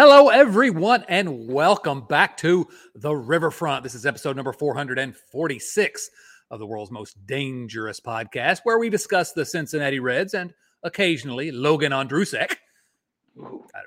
[0.00, 3.82] Hello, everyone, and welcome back to the Riverfront.
[3.82, 6.10] This is episode number 446
[6.52, 11.90] of the world's most dangerous podcast, where we discuss the Cincinnati Reds and occasionally Logan
[11.90, 12.52] Ondrusek.
[12.52, 13.80] I don't know.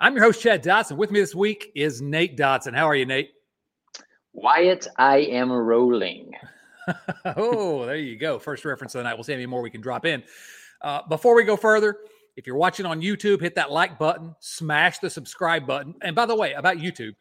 [0.00, 0.96] I'm your host, Chad Dotson.
[0.96, 2.74] With me this week is Nate Dotson.
[2.74, 3.30] How are you, Nate?
[4.32, 6.32] Wyatt, I am rolling.
[7.36, 8.40] oh, there you go.
[8.40, 9.14] First reference of the night.
[9.14, 10.24] We'll see how many more we can drop in.
[10.82, 11.98] Uh, before we go further,
[12.36, 15.94] if you're watching on YouTube, hit that like button, smash the subscribe button.
[16.02, 17.14] And by the way, about YouTube,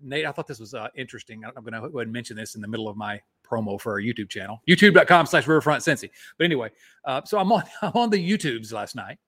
[0.00, 1.44] Nate, I thought this was uh, interesting.
[1.44, 3.92] I'm going to go ahead and mention this in the middle of my promo for
[3.92, 6.10] our YouTube channel, youtube.com slash riverfront Cincy.
[6.36, 6.70] But anyway,
[7.04, 9.18] uh, so I'm on, I'm on the YouTubes last night,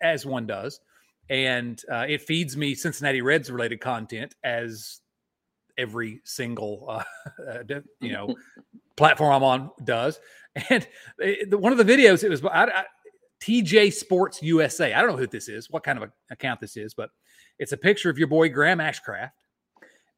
[0.00, 0.80] as one does.
[1.30, 5.00] And uh, it feeds me Cincinnati Reds related content as
[5.76, 7.04] every single, uh,
[7.50, 8.34] uh, you know,
[8.96, 10.20] platform I'm on does.
[10.70, 12.84] And it, one of the videos, it was, I, I,
[13.40, 14.92] TJ Sports USA.
[14.92, 17.10] I don't know who this is, what kind of account this is, but
[17.58, 19.32] it's a picture of your boy Graham Ashcraft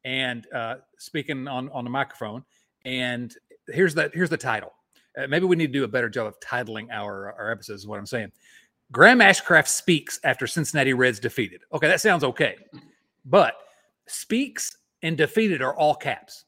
[0.03, 2.43] and uh, speaking on on the microphone.
[2.85, 3.33] And
[3.67, 4.73] here's the here's the title.
[5.17, 7.81] Uh, maybe we need to do a better job of titling our our episodes.
[7.81, 8.31] Is what I'm saying.
[8.91, 11.61] Graham Ashcraft speaks after Cincinnati Reds defeated.
[11.71, 12.55] Okay, that sounds okay,
[13.25, 13.55] but
[14.07, 16.45] speaks and defeated are all caps.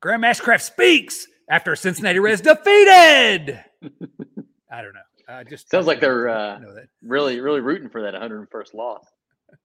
[0.00, 3.64] Graham Ashcraft speaks after Cincinnati Reds defeated.
[4.70, 5.00] I don't know.
[5.28, 6.60] I just sounds like they're uh,
[7.02, 9.06] really, really rooting for that 101st loss.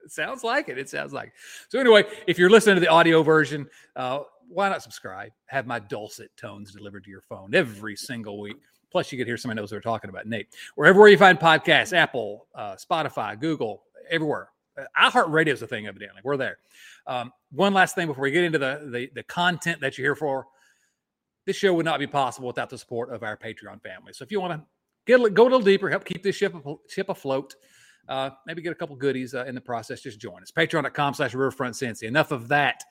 [0.03, 0.77] It sounds like it.
[0.77, 1.27] It sounds like.
[1.27, 1.33] It.
[1.69, 5.31] So anyway, if you're listening to the audio version, uh, why not subscribe?
[5.45, 8.57] Have my dulcet tones delivered to your phone every single week.
[8.91, 10.25] Plus, you could hear somebody knows what we're talking about.
[10.25, 14.49] Nate, wherever you find podcasts, Apple, uh, Spotify, Google, everywhere.
[14.77, 16.21] Uh, iHeartRadio is a thing, evidently.
[16.23, 16.57] We're there.
[17.07, 20.15] Um, one last thing before we get into the, the the content that you're here
[20.15, 20.45] for.
[21.45, 24.13] This show would not be possible without the support of our Patreon family.
[24.13, 24.65] So if you want to
[25.05, 26.53] get a, go a little deeper, help keep this ship
[26.87, 27.55] ship afloat.
[28.07, 30.01] Uh, maybe get a couple goodies uh, in the process.
[30.01, 30.51] Just join us.
[30.51, 32.03] Patreon.com slash Riverfront Cincy.
[32.03, 32.83] Enough of that.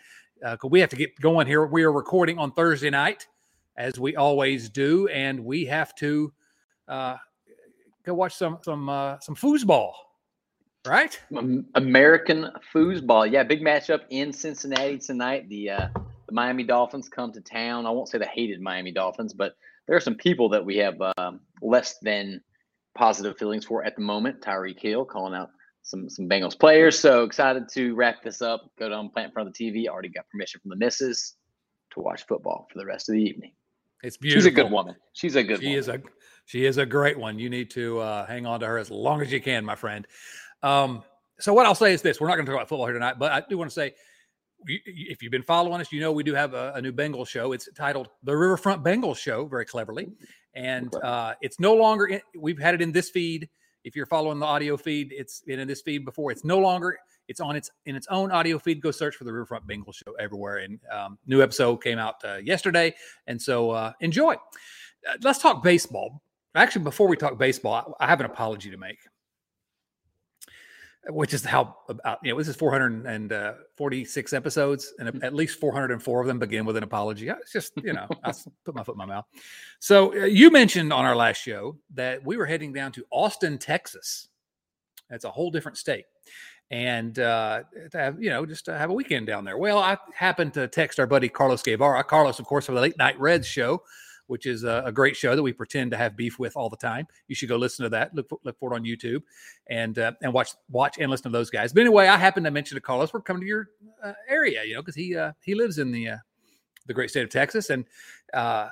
[0.45, 1.67] Uh, we have to get going here.
[1.67, 3.27] We are recording on Thursday night,
[3.77, 6.33] as we always do, and we have to
[6.89, 7.17] uh,
[8.05, 9.93] go watch some some uh, some foosball,
[10.87, 11.21] right?
[11.75, 13.31] American foosball.
[13.31, 15.49] Yeah, big matchup in Cincinnati tonight.
[15.51, 15.89] The uh,
[16.27, 17.85] the Miami Dolphins come to town.
[17.85, 19.57] I won't say the hated Miami Dolphins, but
[19.87, 22.41] there are some people that we have um, less than
[22.97, 24.41] positive feelings for at the moment.
[24.41, 25.51] Tyreek Hill calling out
[25.83, 26.99] some some Bengals players.
[26.99, 28.71] So excited to wrap this up.
[28.79, 29.89] Go down, plant in front of the TV.
[29.89, 31.37] Already got permission from the missus
[31.95, 33.53] to watch football for the rest of the evening.
[34.03, 34.41] It's beautiful.
[34.41, 34.97] She's a good woman.
[35.13, 35.61] She's a good.
[35.61, 35.79] She woman.
[35.79, 36.03] is a
[36.47, 37.39] she is a great one.
[37.39, 40.07] You need to uh, hang on to her as long as you can, my friend.
[40.63, 41.03] Um,
[41.39, 43.19] so what I'll say is this: we're not going to talk about football here tonight,
[43.19, 43.95] but I do want to say
[44.67, 47.53] if you've been following us, you know we do have a, a, new Bengal show.
[47.53, 50.09] It's titled the Riverfront Bengal Show, very cleverly,
[50.55, 52.07] and uh, it's no longer.
[52.07, 53.49] In, we've had it in this feed.
[53.85, 56.31] If you're following the audio feed, it's been in this feed before.
[56.31, 56.99] It's no longer.
[57.29, 58.83] It's on its in its own audio feed.
[58.83, 60.59] Go search for the Riverfront Bengal Show everywhere.
[60.59, 62.95] And um, new episode came out uh, yesterday,
[63.27, 64.35] and so uh, enjoy.
[64.35, 66.23] Uh, let's talk baseball.
[66.55, 68.99] Actually, before we talk baseball, I, I have an apology to make
[71.09, 76.21] which is how about you know this is 446 uh, episodes and at least 404
[76.21, 77.29] of them begin with an apology.
[77.29, 78.33] It's just you know i
[78.65, 79.25] put my foot in my mouth.
[79.79, 83.59] So uh, you mentioned on our last show that we were heading down to austin
[83.59, 84.29] texas.
[85.09, 86.05] That's a whole different state.
[86.71, 89.57] And uh, to have you know just to have a weekend down there.
[89.57, 92.05] Well i happened to text our buddy carlos guevara.
[92.05, 93.83] Carlos of course for the late night reds show
[94.31, 96.77] which is a, a, great show that we pretend to have beef with all the
[96.77, 97.05] time.
[97.27, 98.15] You should go listen to that.
[98.15, 99.23] Look look for it on YouTube
[99.67, 101.73] and uh, and watch watch and listen to those guys.
[101.73, 103.71] But anyway, I happened to mention to Carlos we're coming to your
[104.03, 106.17] uh, area, you know, because he uh, he lives in the uh,
[106.87, 107.85] the great state of Texas, and
[108.33, 108.69] uh,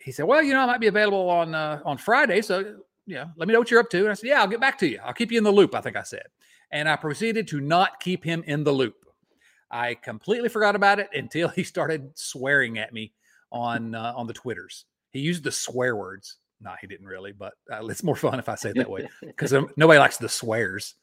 [0.00, 3.26] he said, well, you know, I might be available on uh, on Friday, so yeah,
[3.36, 3.98] let me know what you're up to.
[3.98, 5.00] And I said, yeah, I'll get back to you.
[5.04, 5.74] I'll keep you in the loop.
[5.74, 6.26] I think I said,
[6.70, 8.94] and I proceeded to not keep him in the loop.
[9.72, 13.12] I completely forgot about it until he started swearing at me
[13.50, 16.36] on on the twitters he used the swear words.
[16.60, 19.08] No, he didn't really, but uh, it's more fun if I say it that way
[19.22, 20.94] because um, nobody likes the swears.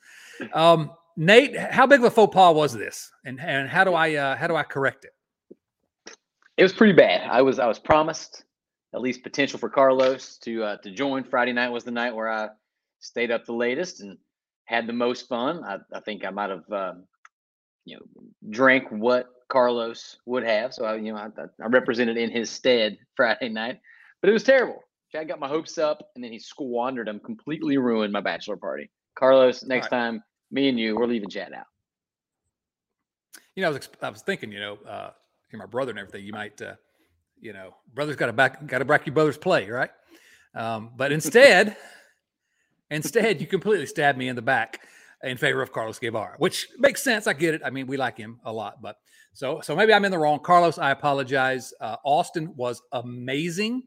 [0.54, 4.15] Um, Nate, how big of a faux pas was this, and and how do I
[4.15, 5.13] uh, how do I correct it?
[6.57, 7.27] It was pretty bad.
[7.30, 8.44] I was I was promised
[8.94, 11.24] at least potential for Carlos to uh, to join.
[11.24, 12.50] Friday night was the night where I
[13.00, 14.18] stayed up the latest and
[14.65, 15.63] had the most fun.
[15.63, 17.04] I, I think I might have um,
[17.86, 18.06] you know
[18.50, 21.30] drank what Carlos would have, so I you know I,
[21.63, 23.80] I represented in his stead Friday night,
[24.22, 24.84] but it was terrible.
[25.12, 28.90] Chad got my hopes up, and then he squandered them, completely ruined my bachelor party.
[29.16, 29.98] Carlos, next right.
[29.98, 31.66] time, me and you, we're leaving Chad out.
[33.56, 35.12] You know, I was I was thinking, you know, uh,
[35.52, 36.25] you're my brother and everything.
[36.25, 36.75] You might, uh,
[37.40, 39.90] you know, brothers got to back got to back your brother's play, right?
[40.54, 41.75] Um, but instead,
[42.92, 44.81] instead, you completely stabbed me in the back
[45.24, 47.25] in favor of Carlos Guevara, which makes sense.
[47.25, 47.62] I get it.
[47.66, 48.98] I mean, we like him a lot, but
[49.34, 50.40] so so maybe I'm in the wrong.
[50.40, 51.74] Carlos, I apologize.
[51.80, 53.84] Uh, Austin was amazing.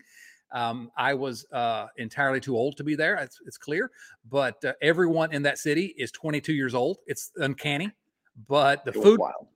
[0.52, 3.16] Um, I was uh, entirely too old to be there.
[3.16, 3.90] It's, it's clear,
[4.28, 6.98] but uh, everyone in that city is 22 years old.
[7.06, 7.90] It's uncanny,
[8.48, 9.46] but the food, wild.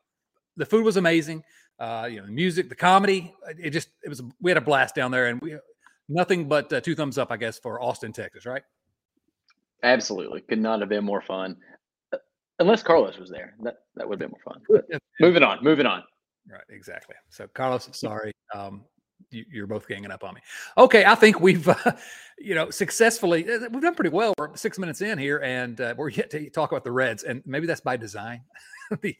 [0.56, 1.42] the food was amazing.
[1.78, 4.22] Uh, you know, the music, the comedy, it just it was.
[4.40, 5.56] We had a blast down there, and we
[6.08, 8.62] nothing but uh, two thumbs up, I guess, for Austin, Texas, right?
[9.82, 11.56] Absolutely, could not have been more fun.
[12.12, 12.18] Uh,
[12.60, 15.00] unless Carlos was there, that that would have been more fun.
[15.20, 16.04] moving on, moving on.
[16.48, 17.16] Right, exactly.
[17.30, 18.32] So, Carlos, sorry.
[18.54, 18.84] Um,
[19.50, 20.40] you're both ganging up on me.
[20.78, 21.92] Okay, I think we've, uh,
[22.38, 24.34] you know, successfully uh, we've done pretty well.
[24.38, 27.42] We're six minutes in here, and uh, we're yet to talk about the Reds, and
[27.46, 28.42] maybe that's by design.
[29.00, 29.16] the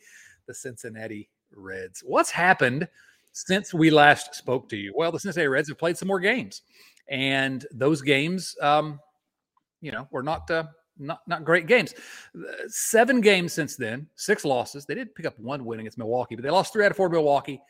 [0.47, 2.03] the Cincinnati Reds.
[2.05, 2.89] What's happened
[3.33, 4.93] since we last spoke to you?
[4.97, 6.63] Well, the Cincinnati Reds have played some more games,
[7.09, 9.01] and those games, um,
[9.81, 10.51] you know, were not.
[10.51, 10.65] Uh,
[10.99, 11.93] not not great games.
[12.69, 14.87] Seven games since then, six losses.
[14.87, 17.09] They did pick up one win against Milwaukee, but they lost three out of four
[17.09, 17.61] Milwaukee.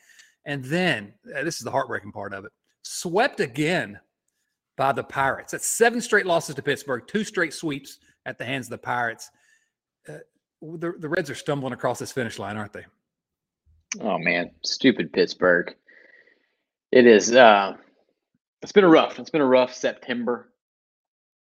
[0.45, 2.51] And then uh, this is the heartbreaking part of it
[2.83, 3.99] swept again
[4.77, 5.51] by the Pirates.
[5.51, 9.31] That's seven straight losses to Pittsburgh, two straight sweeps at the hands of the Pirates.
[10.07, 10.17] Uh,
[10.61, 12.85] the, the Reds are stumbling across this finish line, aren't they?
[14.01, 15.73] Oh man, stupid Pittsburgh.
[16.91, 17.73] It is uh
[18.61, 20.49] it's been a rough, it's been a rough September.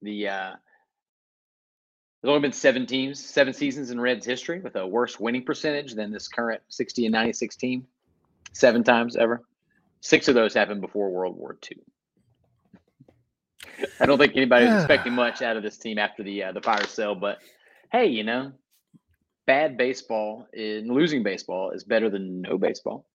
[0.02, 0.52] The uh
[2.22, 5.94] there's only been seven teams, seven seasons in Reds history with a worse winning percentage
[5.94, 7.86] than this current 60 and 96 team
[8.52, 9.42] seven times ever.
[10.00, 11.78] Six of those happened before World War II.
[14.00, 16.60] I don't think anybody was expecting much out of this team after the uh, the
[16.60, 17.38] fire sale, but
[17.90, 18.52] hey, you know,
[19.46, 23.06] bad baseball in losing baseball is better than no baseball.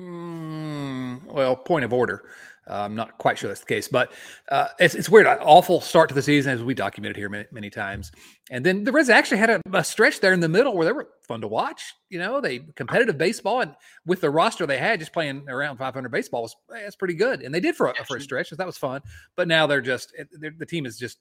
[0.00, 2.24] Mm, well, point of order.
[2.68, 4.12] Uh, I'm not quite sure that's the case, but
[4.50, 5.26] uh, it's, it's weird.
[5.26, 8.12] awful start to the season, as we documented here many, many times.
[8.50, 10.92] And then the Reds actually had a, a, stretch there in the middle where they
[10.92, 11.94] were fun to watch.
[12.10, 13.74] You know, they competitive baseball, and
[14.04, 17.42] with the roster they had, just playing around 500 baseball was that's pretty good.
[17.42, 19.00] And they did for a, for a stretch, so that was fun.
[19.36, 21.18] But now they're just they're, the team is just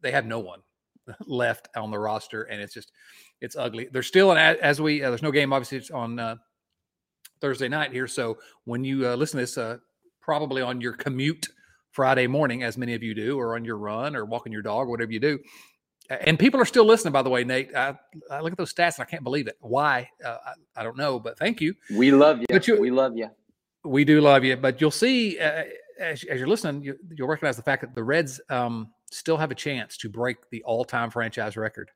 [0.00, 0.60] they have no one
[1.26, 2.92] left on the roster, and it's just
[3.40, 3.88] it's ugly.
[3.92, 6.36] They're still, and as we uh, there's no game obviously it's on uh,
[7.40, 8.06] Thursday night here.
[8.06, 9.78] So when you uh, listen to this, uh,
[10.22, 11.48] probably on your commute
[11.90, 14.88] Friday morning, as many of you do, or on your run or walking your dog,
[14.88, 15.38] whatever you do.
[16.08, 17.74] And people are still listening, by the way, Nate.
[17.74, 17.94] I,
[18.30, 19.56] I look at those stats and I can't believe it.
[19.60, 20.08] Why?
[20.24, 21.74] Uh, I, I, don't know, but thank you.
[21.94, 22.46] We love you.
[22.50, 23.28] You, we love you.
[23.84, 24.56] We do love you.
[24.56, 25.64] But you'll see uh,
[25.98, 29.50] as, as, you're listening, you, will recognize the fact that the Reds um, still have
[29.50, 31.90] a chance to break the all-time franchise record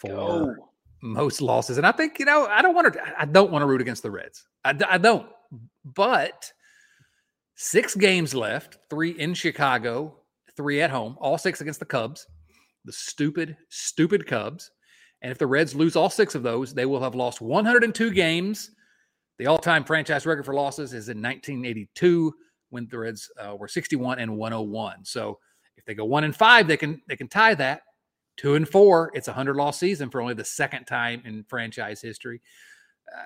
[0.00, 0.56] for
[1.02, 1.76] most losses.
[1.76, 3.20] And I think you know I don't want to.
[3.20, 4.46] I don't want to root against the Reds.
[4.64, 5.28] I, I don't.
[5.84, 6.50] But
[7.54, 10.16] six games left, three in Chicago,
[10.56, 12.26] three at home, all six against the Cubs,
[12.84, 14.70] the stupid, stupid Cubs.
[15.22, 18.70] And if the Reds lose all six of those, they will have lost 102 games.
[19.38, 22.34] The all-time franchise record for losses is in 1982
[22.70, 25.04] when the Reds uh, were 61 and 101.
[25.04, 25.38] So
[25.76, 27.82] if they go one and five, they can they can tie that.
[28.36, 32.00] Two and four, it's a hundred loss season for only the second time in franchise
[32.00, 32.40] history.
[33.12, 33.22] Uh,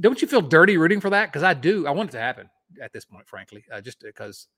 [0.00, 1.26] don't you feel dirty rooting for that?
[1.26, 1.86] Because I do.
[1.86, 2.48] I want it to happen
[2.82, 4.48] at this point, frankly, uh, just because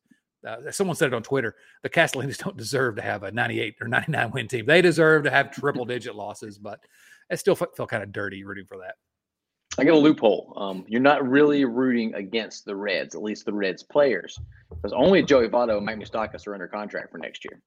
[0.47, 1.55] uh, someone said it on Twitter.
[1.83, 4.67] The Castellinis don't deserve to have a 98 or 99 win team.
[4.67, 6.81] They deserve to have triple digit losses, but
[7.31, 8.97] I still felt, felt kind of dirty rooting for that.
[9.79, 10.53] I get a loophole.
[10.57, 14.39] Um, you're not really rooting against the Reds, at least the Reds players,
[14.69, 17.63] because only Joey Votto and Mike Moustakas are under contract for next year.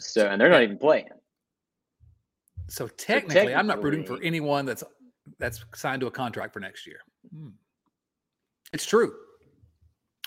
[0.00, 1.06] So, and they're not even playing.
[2.68, 4.82] So technically, so technically I'm not rooting for anyone that's
[5.38, 6.98] that's signed to a contract for next year.
[7.32, 7.50] Hmm.
[8.76, 9.14] It's true.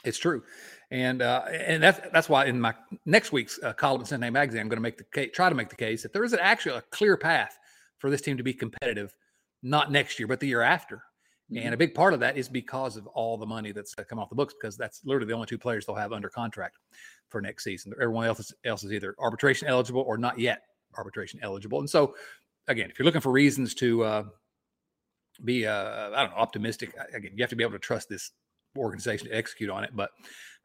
[0.04, 0.42] It's true,
[0.90, 2.74] and uh, and that's that's why in my
[3.06, 5.56] next week's uh, column in Cincinnati Magazine, I'm going to make the case, try to
[5.56, 7.60] make the case that there is actually a clear path
[8.00, 9.14] for this team to be competitive,
[9.62, 11.04] not next year, but the year after.
[11.52, 11.64] Mm-hmm.
[11.64, 14.18] And a big part of that is because of all the money that's uh, come
[14.18, 16.78] off the books, because that's literally the only two players they'll have under contract
[17.28, 17.94] for next season.
[18.02, 20.64] Everyone else is, else is either arbitration eligible or not yet
[20.98, 21.80] arbitration eligible.
[21.80, 22.16] And so
[22.68, 24.24] again, if you're looking for reasons to uh,
[25.44, 28.32] be, uh, I don't know, optimistic, again, you have to be able to trust this
[28.78, 29.92] organization to execute on it.
[29.94, 30.12] But,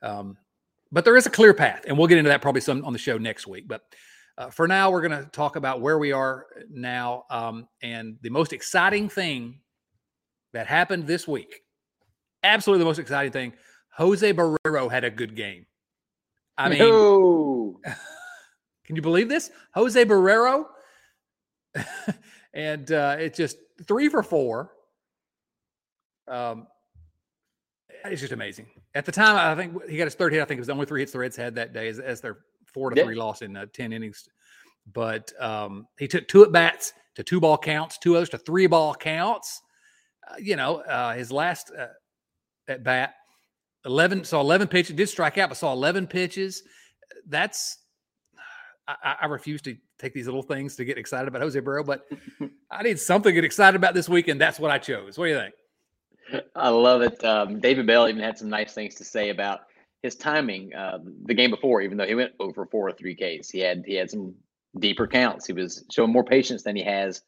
[0.02, 0.36] um,
[0.92, 2.98] but there is a clear path, and we'll get into that probably some on the
[2.98, 3.66] show next week.
[3.66, 3.82] But
[4.36, 8.30] uh, for now, we're going to talk about where we are now, um, and the
[8.30, 9.60] most exciting thing
[10.52, 11.60] that happened this week.
[12.42, 13.52] Absolutely, the most exciting thing.
[13.96, 15.66] Jose Barrero had a good game.
[16.58, 17.80] I mean, no.
[18.84, 19.50] can you believe this?
[19.74, 20.66] Jose Barrero,
[22.54, 24.70] and uh, it's just three for four.
[26.28, 26.66] Um,
[28.04, 28.66] it's just amazing.
[28.94, 30.42] At the time, I think he got his third hit.
[30.42, 32.20] I think it was the only three hits the Reds had that day as, as
[32.20, 33.04] their four to yeah.
[33.04, 34.28] three loss in uh, 10 innings.
[34.92, 38.66] But um, he took two at bats to two ball counts, two others to three
[38.66, 39.62] ball counts.
[40.28, 41.86] Uh, you know, uh, his last uh,
[42.68, 43.14] at bat,
[43.84, 46.62] 11, saw 11 pitches, did strike out, but saw 11 pitches.
[47.26, 47.78] That's,
[48.86, 52.06] I, I refuse to take these little things to get excited about Jose Barrero, but
[52.70, 55.16] I need something to get excited about this week, and that's what I chose.
[55.16, 56.44] What do you think?
[56.54, 57.22] I love it.
[57.24, 59.60] Um, David Bell even had some nice things to say about
[60.02, 60.74] his timing.
[60.74, 63.84] Uh, the game before, even though he went over four or three Ks, he had
[63.86, 64.34] he had some
[64.78, 65.46] deeper counts.
[65.46, 67.22] He was showing more patience than he has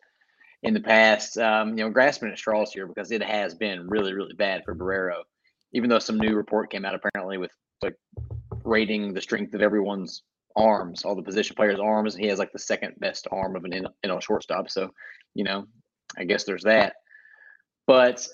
[0.63, 1.39] in the past.
[1.39, 4.75] Um, you know, grasping at straws here because it has been really really bad for
[4.75, 5.23] Barrero.
[5.73, 7.51] Even though some new report came out apparently with
[7.83, 7.97] like
[8.65, 10.23] rating the strength of everyone's
[10.57, 13.87] arms, all the position players' arms, he has like the second best arm of an
[14.05, 14.71] NL shortstop.
[14.71, 14.91] So,
[15.35, 15.67] you know,
[16.17, 16.95] I guess there's that.
[17.87, 18.27] But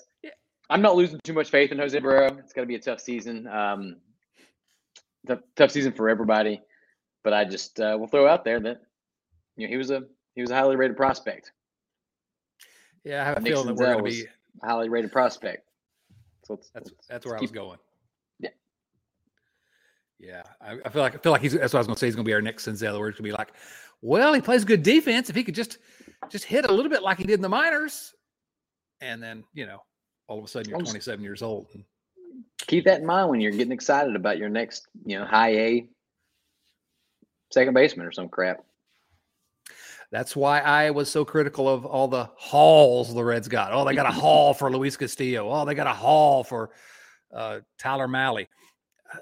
[0.69, 2.39] I'm not losing too much faith in Jose Barrero.
[2.39, 3.47] It's going to be a tough season.
[3.47, 3.97] Um,
[5.27, 6.61] tough, tough season for everybody.
[7.23, 8.81] But I just uh, will throw out there that
[9.55, 10.03] you know he was a
[10.35, 11.51] he was a highly rated prospect.
[13.03, 14.25] Yeah, I have a feeling that we're going to be
[14.61, 15.69] a highly rated prospect.
[16.45, 17.77] So let's, that's let's, that's where I was going.
[20.19, 20.43] Yeah.
[20.61, 22.07] I, I, feel like I feel like he's that's what I was going to say.
[22.07, 22.99] He's going to be our next Senzel.
[22.99, 23.53] Where it's going to be like,
[24.01, 25.29] well, he plays good defense.
[25.29, 25.77] If he could just
[26.29, 28.13] just hit a little bit like he did in the minors,
[29.01, 29.83] and then you know
[30.27, 31.67] all of a sudden you're 27 years old.
[31.73, 31.83] And,
[32.67, 35.87] keep that in mind when you're getting excited about your next, you know, high A
[37.51, 38.63] second baseman or some crap.
[40.11, 43.73] That's why I was so critical of all the hauls the Reds got.
[43.73, 45.49] Oh, they got a haul for Luis Castillo.
[45.49, 46.69] Oh, they got a haul for
[47.33, 48.47] uh, Tyler Mahle.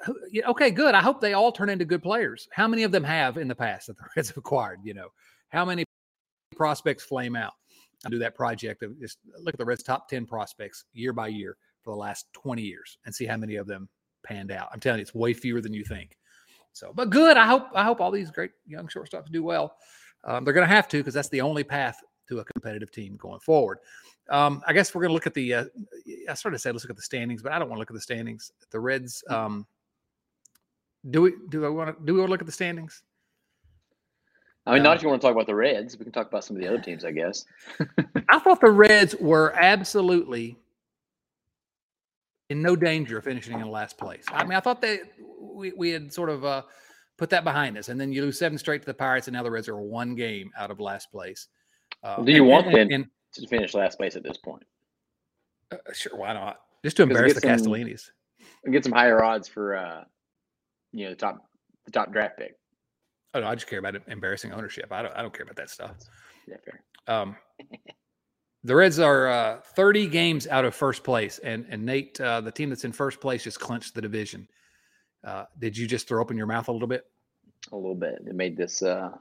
[0.08, 0.14] Uh,
[0.52, 0.96] okay, good.
[0.96, 2.48] I hope they all turn into good players.
[2.52, 4.80] How many of them have in the past that the Reds have acquired?
[4.84, 5.10] You know,
[5.50, 5.86] how many
[6.56, 7.54] prospects flame out?
[8.06, 11.28] I do that project of just look at the Reds' top 10 prospects year by
[11.28, 13.90] year for the last 20 years and see how many of them
[14.24, 14.70] panned out.
[14.74, 16.18] I'm telling you, it's way fewer than you think.
[16.74, 17.38] So, but good.
[17.38, 19.76] I hope I hope all these great young shortstops do well.
[20.24, 23.18] Um, they're going to have to because that's the only path to a competitive team
[23.18, 23.80] going forward.
[24.30, 25.54] Um, I guess we're going to look at the.
[25.54, 25.66] Uh,
[26.30, 27.92] I sort of said let's look at the standings, but I don't want to look
[27.92, 28.52] at the standings.
[28.72, 29.24] The Reds.
[29.30, 29.34] Mm.
[29.34, 29.68] Um,
[31.10, 33.04] do we do I want to do we want to look at the standings?
[34.66, 35.98] I mean, not if you want to talk about the Reds.
[35.98, 37.46] We can talk about some of the other teams, I guess.
[38.30, 40.56] I thought the Reds were absolutely
[42.52, 44.26] in no danger of finishing in last place.
[44.28, 45.00] I mean, I thought that
[45.40, 46.62] we, we had sort of uh,
[47.18, 49.42] put that behind us, and then you lose seven straight to the Pirates, and now
[49.42, 51.48] the Reds are one game out of last place.
[52.04, 54.64] Uh, Do you and, want and, them to finish last place at this point?
[55.72, 56.60] Uh, sure, why not?
[56.84, 58.10] Just to embarrass the Castellinis.
[58.70, 60.04] Get some higher odds for uh,
[60.92, 61.38] you know the top
[61.86, 62.56] the top draft pick.
[63.34, 64.92] Oh no, I just care about embarrassing ownership.
[64.92, 65.16] I don't.
[65.16, 65.92] I don't care about that stuff.
[66.48, 66.84] Yeah, fair.
[67.08, 67.36] Um,
[68.64, 72.52] the Reds are uh, 30 games out of first place, and and Nate, uh, the
[72.52, 74.48] team that's in first place, just clinched the division.
[75.24, 77.06] Uh, did you just throw open your mouth a little bit?
[77.72, 78.16] A little bit.
[78.28, 79.12] It made this uh,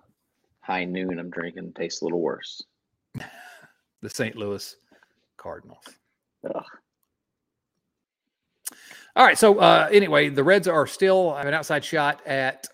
[0.61, 2.63] high noon I'm drinking taste a little worse.
[3.15, 4.35] the St.
[4.35, 4.77] Louis
[5.37, 5.85] Cardinals.
[6.45, 6.65] Ugh.
[9.17, 9.39] All right.
[9.39, 12.67] So uh, anyway, the Reds are still an outside shot at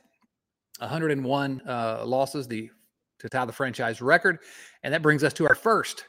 [0.79, 2.71] 101 uh, losses, the
[3.19, 4.39] to tie the franchise record,
[4.83, 6.05] and that brings us to our first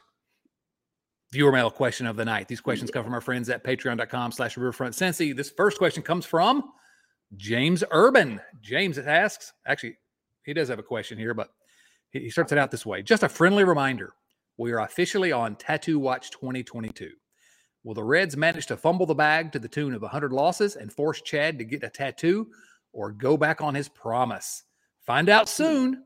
[1.32, 2.48] viewer mail question of the night.
[2.48, 5.34] These questions come from our friends at patreon.com slash riverfront Cincy.
[5.34, 6.64] This first question comes from
[7.36, 8.40] James Urban.
[8.62, 9.96] James asks, actually,
[10.44, 11.50] he does have a question here, but
[12.10, 13.02] he starts it out this way.
[13.02, 14.12] Just a friendly reminder.
[14.56, 17.10] We are officially on Tattoo Watch 2022.
[17.84, 20.92] Will the Reds manage to fumble the bag to the tune of 100 losses and
[20.92, 22.48] force Chad to get a tattoo
[22.92, 24.64] or go back on his promise?
[25.00, 26.04] Find out soon.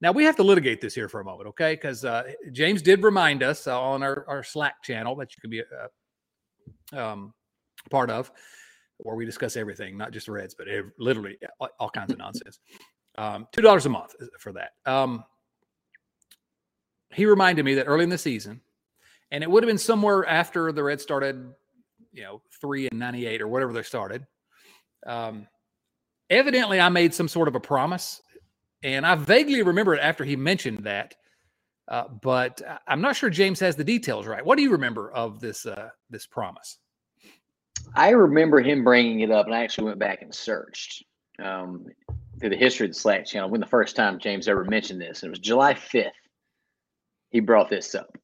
[0.00, 1.74] Now we have to litigate this here for a moment, okay?
[1.74, 2.22] Because uh,
[2.52, 5.64] James did remind us uh, on our, our Slack channel that you can be a,
[6.96, 7.34] uh, um,
[7.90, 8.30] part of,
[8.98, 12.18] where we discuss everything, not just the Reds, but every, literally all, all, kinds of
[12.18, 12.60] nonsense.
[13.16, 14.72] Um, Two dollars a month for that.
[14.86, 15.24] Um,
[17.12, 18.60] he reminded me that early in the season,
[19.32, 21.52] and it would have been somewhere after the Reds started,
[22.12, 24.26] you know, three and ninety eight or whatever they started.
[25.06, 25.48] Um,
[26.30, 28.22] evidently, I made some sort of a promise
[28.82, 31.14] and I vaguely remember it after he mentioned that
[31.88, 34.44] Uh, but I'm not sure James has the details right.
[34.44, 36.78] What do you remember of this uh, this promise?
[37.94, 41.04] I remember him bringing it up, and I actually went back and searched
[41.42, 41.86] um,
[42.40, 45.22] through the history of the Slack channel when the first time James ever mentioned this.
[45.22, 46.10] And it was July 5th.
[47.30, 48.16] He brought this up,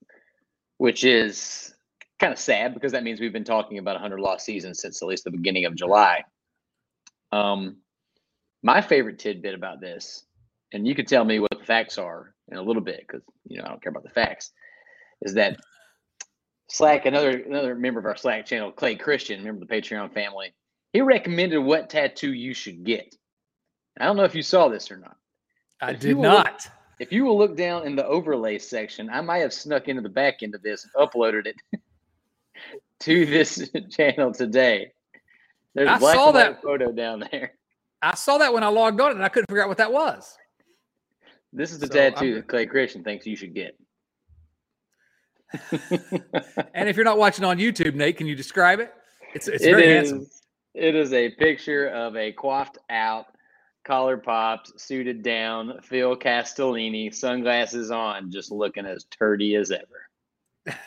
[0.78, 1.74] which is
[2.20, 5.02] kind of sad because that means we've been talking about a 100 loss season since
[5.02, 6.24] at least the beginning of July.
[7.32, 7.78] Um,
[8.62, 10.24] my favorite tidbit about this,
[10.72, 13.58] and you could tell me what the facts are in a little bit because you
[13.58, 14.52] know I don't care about the facts,
[15.22, 15.58] is that
[16.70, 20.54] Slack, another another member of our Slack channel, Clay Christian, member of the Patreon family,
[20.92, 23.14] he recommended what tattoo you should get.
[24.00, 25.16] I don't know if you saw this or not.
[25.80, 26.46] I did not.
[26.46, 30.02] Look, if you will look down in the overlay section, I might have snuck into
[30.02, 31.56] the back end of this and uploaded it
[33.00, 34.92] to this channel today.
[35.74, 37.52] There's I saw that photo down there.
[38.00, 40.36] I saw that when I logged on and I couldn't figure out what that was.
[41.52, 43.76] This is the So, tattoo I'm- that Clay Christian thinks you should get.
[46.74, 48.92] And if you're not watching on YouTube, Nate, can you describe it?
[49.34, 50.30] It's it's It very is- handsome.
[50.74, 53.26] It is a picture of a coiffed out,
[53.84, 60.76] collar popped, suited down Phil Castellini, sunglasses on, just looking as turdy as ever.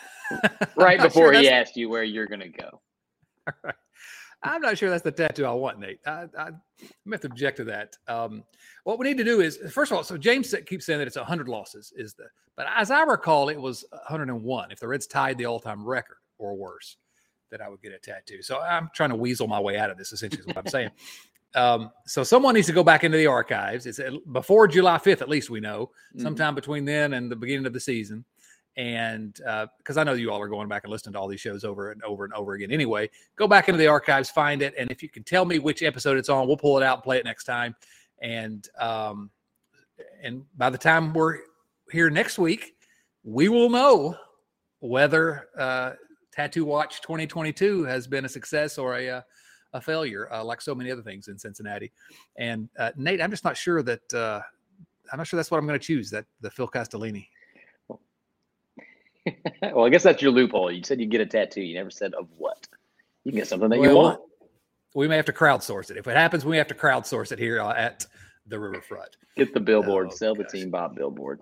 [0.75, 2.81] Right before sure he asked you where you're going to go.
[4.43, 5.99] I'm not sure that's the tattoo I want, Nate.
[6.05, 6.59] I, I, gonna
[7.11, 7.95] have to object to that.
[8.07, 8.43] Um,
[8.83, 11.15] what we need to do is, first of all, so James keeps saying that it's
[11.15, 12.25] 100 losses is the,
[12.55, 14.71] but as I recall, it was 101.
[14.71, 16.97] If the Reds tied the all-time record or worse,
[17.51, 18.41] that I would get a tattoo.
[18.41, 20.11] So I'm trying to weasel my way out of this.
[20.11, 20.91] Essentially, is what I'm saying.
[21.57, 23.85] Um, so someone needs to go back into the archives.
[23.87, 23.99] It's
[24.31, 26.21] before July 5th, at least we know, Mhm.
[26.21, 28.23] sometime between then and the beginning of the season.
[28.75, 29.33] And
[29.79, 31.91] because I know you all are going back and listening to all these shows over
[31.91, 34.75] and over and over again anyway, go back into the archives, find it.
[34.77, 37.03] And if you can tell me which episode it's on, we'll pull it out and
[37.03, 37.75] play it next time.
[38.21, 39.31] And um,
[40.21, 41.39] and by the time we're
[41.91, 42.75] here next week,
[43.23, 44.15] we will know
[44.79, 45.93] whether uh,
[46.31, 49.21] Tattoo Watch 2022 has been a success or a, uh,
[49.77, 51.91] a failure, uh, like so many other things in Cincinnati.
[52.35, 54.41] And uh, Nate, I'm just not sure that uh,
[55.11, 56.09] I'm not sure that's what I'm going to choose.
[56.09, 57.27] That the Phil Castellini.
[59.61, 60.71] well, I guess that's your loophole.
[60.71, 61.61] You said you get a tattoo.
[61.61, 62.67] You never said of what.
[63.23, 64.21] You can get something that you want.
[64.95, 65.97] We may have to crowdsource it.
[65.97, 68.05] If it happens, we have to crowdsource it here uh, at
[68.47, 69.17] the riverfront.
[69.35, 70.07] Get the billboard.
[70.11, 70.45] Oh, sell the.
[70.45, 71.41] Team Bob billboard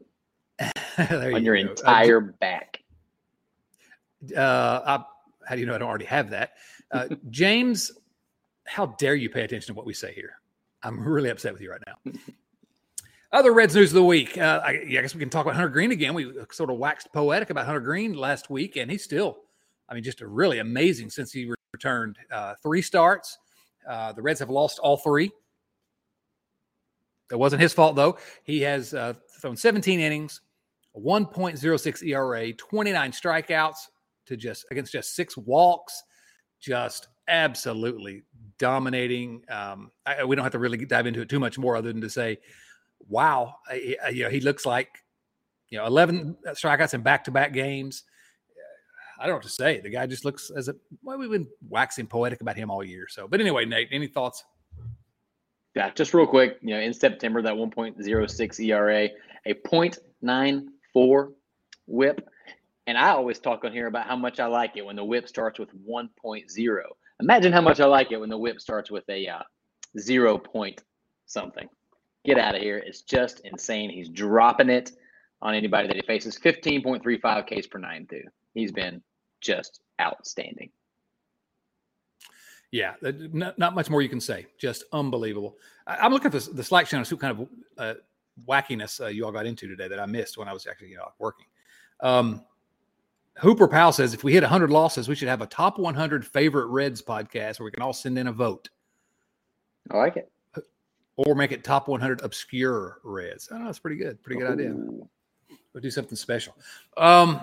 [0.97, 1.69] on you your go.
[1.69, 2.81] Uh, entire back.
[4.35, 5.03] uh, I,
[5.47, 6.53] how do you know I don't already have that?
[6.91, 7.91] Uh, James,
[8.65, 10.33] how dare you pay attention to what we say here?
[10.83, 12.13] I'm really upset with you right now.
[13.31, 14.37] Other Reds news of the week.
[14.37, 16.13] Uh, I, I guess we can talk about Hunter Greene again.
[16.13, 19.39] We sort of waxed poetic about Hunter Greene last week, and he's still,
[19.89, 22.17] I mean, just a really amazing since he returned.
[22.31, 23.37] Uh, three starts.
[23.87, 25.31] Uh, the Reds have lost all three.
[27.29, 28.17] That wasn't his fault, though.
[28.43, 30.41] He has uh, thrown 17 innings,
[30.95, 33.77] 1.06 ERA, 29 strikeouts
[34.27, 36.03] to just against just six walks,
[36.61, 38.23] just absolutely
[38.57, 39.43] dominating.
[39.49, 42.01] Um, I, we don't have to really dive into it too much more, other than
[42.01, 42.39] to say,
[43.07, 44.89] wow, I, I- you know, he looks like
[45.69, 48.03] you know 11 strikeouts in back-to-back games.
[49.17, 49.79] I don't know what to say.
[49.79, 51.17] The guy just looks as a well.
[51.17, 53.07] We've been waxing poetic about him all year.
[53.09, 54.43] So, but anyway, Nate, any thoughts?
[55.73, 59.09] Yeah, just real quick, you know, in September, that 1.06 ERA,
[59.45, 61.31] a 0.94
[61.87, 62.29] whip.
[62.87, 65.27] And I always talk on here about how much I like it when the whip
[65.27, 66.77] starts with 1.0.
[67.21, 69.39] Imagine how much I like it when the whip starts with a uh,
[69.97, 70.83] 0 point
[71.25, 71.67] something.
[72.25, 72.77] Get out of here.
[72.85, 73.89] It's just insane.
[73.89, 74.91] He's dropping it
[75.41, 76.37] on anybody that he faces.
[76.37, 78.23] 15.35 Ks per nine, too.
[78.53, 79.01] He's been
[79.41, 80.69] just outstanding.
[82.71, 84.47] Yeah, uh, not, not much more you can say.
[84.59, 85.57] Just unbelievable.
[85.87, 87.47] I, I'm looking at the Slack channel, see what kind of
[87.77, 87.93] uh,
[88.47, 90.97] wackiness uh, you all got into today that I missed when I was actually you
[90.97, 91.45] know, working.
[92.01, 92.43] Um,
[93.37, 96.67] Hooper Powell says if we hit 100 losses, we should have a top 100 favorite
[96.67, 98.69] Reds podcast where we can all send in a vote
[99.91, 100.31] I like it.
[101.17, 103.49] or make it top 100 obscure Reds.
[103.51, 104.21] I know that's pretty good.
[104.23, 104.73] Pretty good idea.
[104.73, 106.55] We'll do something special.
[106.95, 107.41] Um,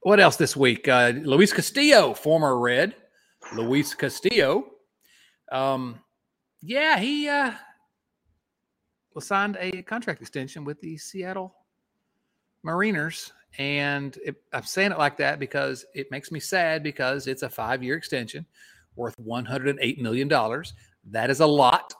[0.00, 0.86] what else this week?
[0.86, 2.94] Uh, Luis Castillo, former Red,
[3.54, 4.66] Luis Castillo.
[5.50, 5.98] Um,
[6.62, 7.52] yeah, he uh,
[9.14, 11.54] was signed a contract extension with the Seattle
[12.62, 17.42] Mariners, and it, I'm saying it like that because it makes me sad because it's
[17.42, 18.46] a five-year extension
[18.96, 20.74] worth 108 million dollars.
[21.10, 21.94] That is a lot.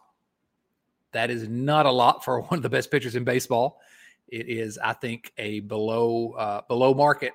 [1.13, 3.81] That is not a lot for one of the best pitchers in baseball.
[4.29, 7.33] It is, I think, a below uh, below market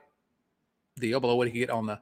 [0.99, 1.99] deal, below what he could get on the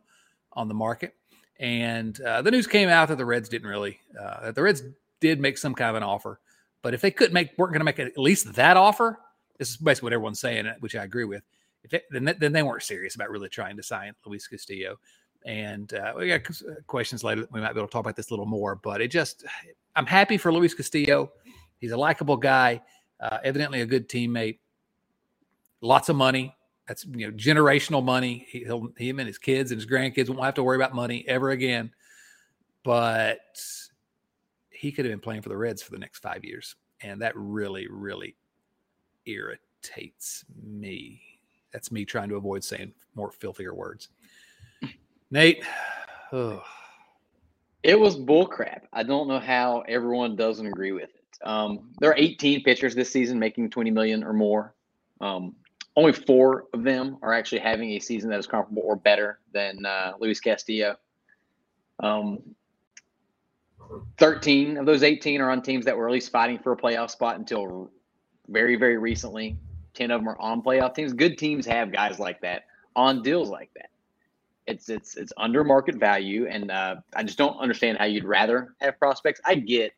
[0.53, 1.15] on the market.
[1.59, 3.99] And uh, the news came out that the Reds didn't really.
[4.19, 4.83] Uh, that the Reds
[5.19, 6.39] did make some kind of an offer,
[6.81, 9.19] but if they couldn't make, weren't going to make at least that offer,
[9.57, 11.43] This is basically what everyone's saying, which I agree with.
[11.83, 14.97] If it, then then they weren't serious about really trying to sign Luis Castillo.
[15.45, 17.47] And uh, we got uh, questions later.
[17.51, 19.45] We might be able to talk about this a little more, but it just,
[19.95, 21.31] I'm happy for Luis Castillo.
[21.77, 22.81] He's a likable guy,
[23.21, 24.59] uh, evidently a good teammate.
[25.81, 26.55] Lots of money.
[26.87, 28.45] That's you know generational money.
[28.49, 31.23] He, will him and his kids and his grandkids won't have to worry about money
[31.27, 31.91] ever again.
[32.83, 33.39] But
[34.71, 37.33] he could have been playing for the Reds for the next five years, and that
[37.35, 38.35] really, really
[39.25, 41.21] irritates me.
[41.71, 44.09] That's me trying to avoid saying more filthier words.
[45.31, 45.63] Nate.
[46.31, 46.61] Oh.
[47.81, 48.81] It was bullcrap.
[48.93, 51.39] I don't know how everyone doesn't agree with it.
[51.43, 54.75] Um, there are 18 pitchers this season making 20 million or more.
[55.21, 55.55] Um,
[55.95, 59.83] only four of them are actually having a season that is comparable or better than
[59.87, 60.97] uh, Luis Castillo.
[61.99, 62.39] Um,
[64.19, 67.09] 13 of those 18 are on teams that were at least fighting for a playoff
[67.09, 67.91] spot until
[68.47, 69.57] very, very recently.
[69.93, 71.13] 10 of them are on playoff teams.
[71.13, 72.63] Good teams have guys like that
[72.95, 73.89] on deals like that.
[74.67, 78.75] It's it's it's under market value, and uh, I just don't understand how you'd rather
[78.81, 79.41] have prospects.
[79.43, 79.93] I get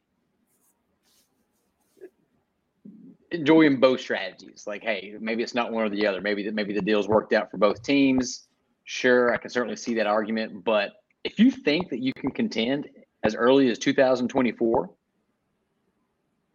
[3.32, 4.66] enjoying both strategies.
[4.68, 6.22] Like, hey, maybe it's not one or the other.
[6.22, 8.48] Maybe that maybe the deal's worked out for both teams.
[8.86, 10.64] Sure, I can certainly see that argument.
[10.64, 10.92] But
[11.24, 12.88] if you think that you can contend
[13.24, 14.90] as early as 2024,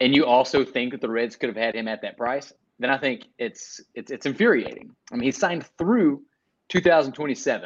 [0.00, 2.90] and you also think that the Reds could have had him at that price, then
[2.90, 4.94] I think it's it's it's infuriating.
[5.12, 6.22] I mean, he signed through
[6.68, 7.64] 2027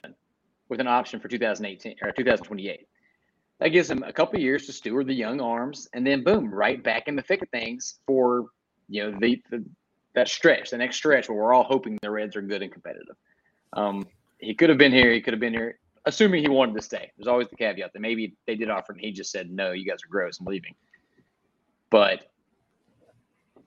[0.69, 2.87] with an option for 2018 or 2028.
[3.59, 6.83] That gives him a couple years to steward the young arms, and then boom, right
[6.83, 8.47] back in the thick of things for
[8.89, 9.65] you know the, the
[10.15, 13.17] that stretch, the next stretch where we're all hoping the Reds are good and competitive.
[13.75, 14.07] Um,
[14.39, 15.13] he could have been here.
[15.13, 17.13] He could have been here, assuming he wanted to stay.
[17.17, 18.99] There's always the caveat that maybe they did offer him.
[18.99, 20.41] He just said, "No, you guys are gross.
[20.41, 20.75] I'm leaving."
[21.91, 22.30] But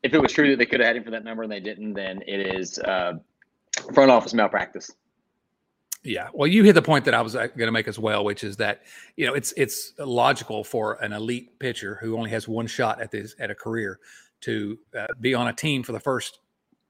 [0.04, 1.62] if it was true that they could have had him for that number and they
[1.62, 3.14] didn't, then it is uh,
[3.94, 4.92] front office malpractice.
[6.04, 8.26] Yeah, well, you hit the point that I was uh, going to make as well,
[8.26, 8.84] which is that
[9.16, 13.10] you know it's it's logical for an elite pitcher who only has one shot at
[13.10, 14.00] this at a career
[14.42, 16.40] to uh, be on a team for the first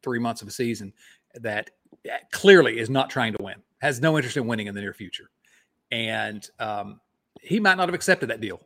[0.02, 0.92] three months of a season
[1.36, 1.70] that
[2.12, 4.96] uh, clearly is not trying to win, has no interest in winning in the near
[4.96, 5.30] future,
[5.92, 7.00] and um,
[7.40, 8.60] he might not have accepted that deal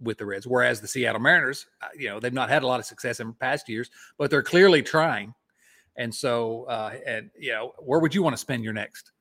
[0.00, 0.46] with the Reds.
[0.46, 3.32] Whereas the Seattle Mariners, uh, you know, they've not had a lot of success in
[3.34, 5.34] past years, but they're clearly trying.
[5.96, 9.12] And so, uh, and you know, where would you want to spend your next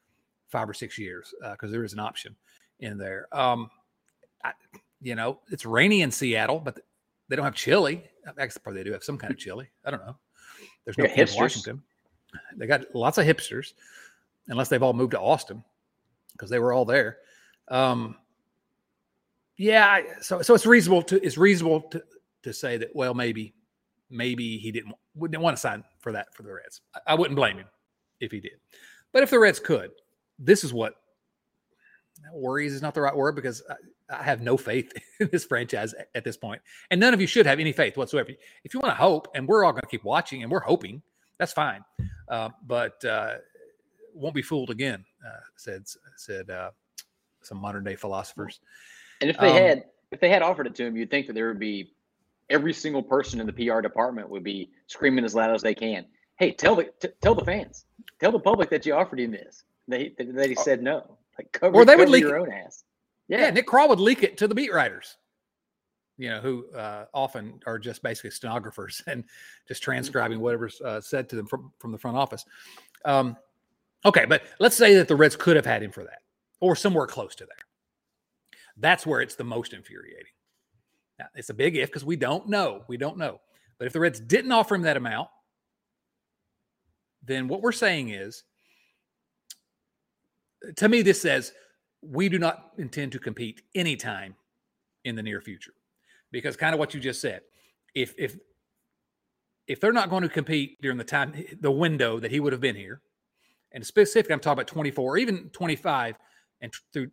[0.49, 2.35] five or six years because uh, there is an option
[2.79, 3.27] in there.
[3.31, 3.69] Um,
[4.43, 4.53] I,
[5.01, 6.79] you know, it's rainy in Seattle, but
[7.27, 8.03] they don't have chili.
[8.39, 9.69] Actually, probably they do have some kind of chili.
[9.83, 10.15] I don't know.
[10.85, 11.81] There's no yeah, Washington.
[12.55, 13.73] They got lots of hipsters,
[14.47, 15.63] unless they've all moved to Austin
[16.33, 17.17] because they were all there.
[17.67, 18.15] Um,
[19.57, 22.03] yeah, so so it's reasonable to it's reasonable to
[22.43, 23.53] to say that well maybe
[24.09, 26.81] maybe he didn't didn't want to sign for that for the Reds.
[26.95, 27.67] I, I wouldn't blame him
[28.19, 28.59] if he did,
[29.11, 29.91] but if the Reds could,
[30.39, 30.95] this is what
[32.33, 33.75] worries is not the right word because I,
[34.17, 37.45] I, have no faith in this franchise at this point, and none of you should
[37.45, 38.31] have any faith whatsoever.
[38.63, 41.01] If you want to hope, and we're all going to keep watching, and we're hoping,
[41.37, 41.83] that's fine,
[42.29, 43.35] uh, but uh,
[44.13, 45.83] won't be fooled again," uh, said
[46.17, 46.71] said uh,
[47.41, 48.59] some modern day philosophers.
[49.23, 51.33] And if they um, had if they had offered it to him, you'd think that
[51.33, 51.93] there would be
[52.49, 56.05] every single person in the PR department would be screaming as loud as they can.
[56.35, 57.85] Hey, tell the t- tell the fans,
[58.19, 59.63] tell the public that you offered him this.
[59.87, 60.61] They that he oh.
[60.61, 61.17] said no.
[61.37, 62.83] Like cover, or they would leak your own ass.
[63.29, 63.43] Yeah.
[63.43, 65.15] yeah, Nick Krall would leak it to the beat writers.
[66.17, 69.23] You know, who uh, often are just basically stenographers and
[69.69, 69.91] just mm-hmm.
[69.91, 72.43] transcribing whatever's uh, said to them from from the front office.
[73.05, 73.37] Um,
[74.03, 76.19] okay, but let's say that the Reds could have had him for that,
[76.59, 77.65] or somewhere close to there.
[78.77, 80.31] That's where it's the most infuriating.
[81.19, 82.83] Now, it's a big if because we don't know.
[82.87, 83.39] We don't know.
[83.77, 85.29] But if the Reds didn't offer him that amount,
[87.23, 88.43] then what we're saying is
[90.77, 91.51] to me, this says
[92.01, 94.35] we do not intend to compete anytime
[95.05, 95.73] in the near future
[96.31, 97.41] because kind of what you just said
[97.95, 98.37] if if
[99.67, 102.61] if they're not going to compete during the time the window that he would have
[102.61, 103.01] been here
[103.71, 106.15] and specifically i'm talking about 24 or even 25
[106.61, 107.09] and through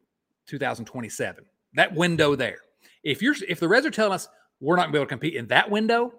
[0.47, 2.59] 2027 that window there
[3.03, 4.29] if you're if the reds are telling us
[4.61, 6.13] we're not going to be able to compete in that window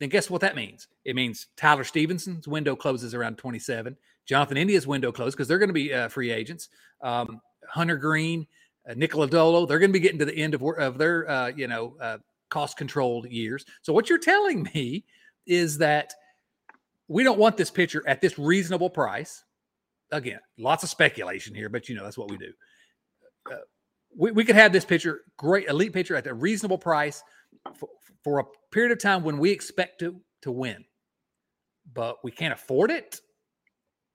[0.00, 3.96] then guess what that means it means tyler Stephenson's window closes around 27
[4.26, 6.68] Jonathan India's window closed because they're going to be uh, free agents.
[7.02, 8.46] Um, Hunter Greene,
[8.88, 11.48] uh, Nick Lodolo, they're going to be getting to the end of, of their, uh,
[11.48, 12.18] you know, uh,
[12.50, 13.64] cost controlled years.
[13.82, 15.04] So what you're telling me
[15.46, 16.12] is that
[17.08, 19.44] we don't want this pitcher at this reasonable price.
[20.10, 22.52] Again, lots of speculation here, but you know that's what we do.
[24.16, 27.22] We, we could have this pitcher, great elite pitcher, at a reasonable price
[27.76, 27.88] for,
[28.22, 30.84] for a period of time when we expect to to win.
[31.92, 33.20] but we can't afford it.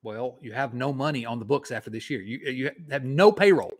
[0.02, 2.20] Well, you have no money on the books after this year.
[2.22, 3.72] You you have no payroll.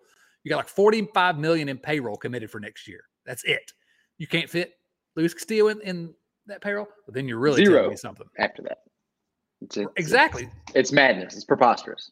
[0.44, 3.00] You got like 45 million in payroll committed for next year.
[3.26, 3.72] That's it.
[4.18, 4.72] You can't fit
[5.16, 6.14] Luis Castillo in, in
[6.46, 6.88] that payroll.
[7.06, 8.26] But then you're really Zero something.
[8.38, 8.78] after that.
[9.62, 10.48] It's, it's- Exactly.
[10.74, 11.34] It's madness.
[11.36, 12.10] It's preposterous.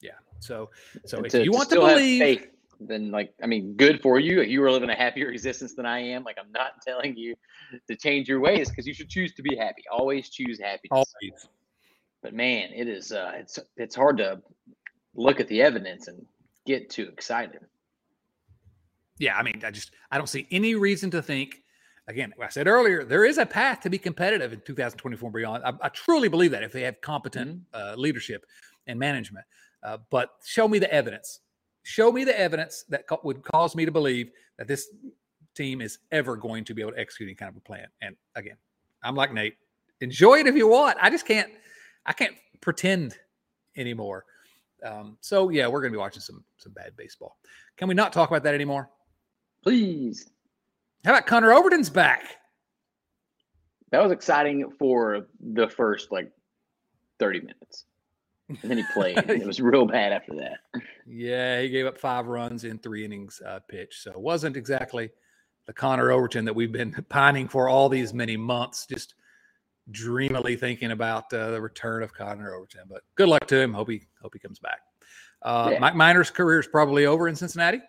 [0.00, 0.12] Yeah.
[0.40, 0.70] So
[1.04, 2.48] so And if you want to, believe,
[2.80, 4.42] then like I mean, good for you.
[4.42, 7.34] You were living a happier existence than I am, like I'm not telling you
[7.88, 9.82] to change your ways because you should choose to be happy.
[9.90, 10.90] Always choose happiness.
[10.90, 11.48] always.
[12.22, 14.40] But man, it is uh it's it's hard to
[15.14, 16.24] look at the evidence and
[16.66, 17.60] get too excited.
[19.18, 21.62] Yeah, I mean, I just I don't see any reason to think.
[22.06, 25.62] Again, I said earlier, there is a path to be competitive in 2024 and beyond.
[25.62, 28.46] I, I truly believe that if they have competent uh, leadership
[28.86, 29.44] and management.
[29.82, 31.40] Uh, but show me the evidence.
[31.88, 34.88] Show me the evidence that co- would cause me to believe that this
[35.54, 37.86] team is ever going to be able to execute any kind of a plan.
[38.02, 38.58] And again,
[39.02, 39.56] I'm like Nate.
[40.02, 40.98] Enjoy it if you want.
[41.00, 41.50] I just can't.
[42.04, 43.16] I can't pretend
[43.74, 44.26] anymore.
[44.84, 47.38] Um, so yeah, we're going to be watching some some bad baseball.
[47.78, 48.90] Can we not talk about that anymore?
[49.62, 50.28] Please.
[51.06, 52.36] How about Connor Overton's back?
[53.92, 56.30] That was exciting for the first like
[57.18, 57.86] 30 minutes.
[58.48, 59.18] And then he played.
[59.18, 60.58] and it was real bad after that.
[61.06, 64.00] Yeah, he gave up five runs in three innings uh, pitch.
[64.02, 65.10] So it wasn't exactly
[65.66, 69.14] the Connor Overton that we've been pining for all these many months, just
[69.90, 72.82] dreamily thinking about uh, the return of Connor Overton.
[72.88, 73.72] But good luck to him.
[73.74, 74.80] Hope he hope he comes back.
[75.42, 75.78] Uh, Yeah.
[75.78, 77.80] Mike Minor's career is probably over in Cincinnati.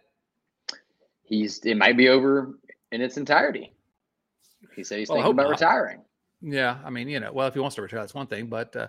[1.24, 2.56] He's it might be over
[2.92, 3.72] in its entirety.
[4.76, 5.52] He said he's Well, thinking about not.
[5.52, 6.02] retiring.
[6.42, 8.48] Yeah, I mean, you know, well, if he wants to retire, that's one thing.
[8.48, 8.88] But uh,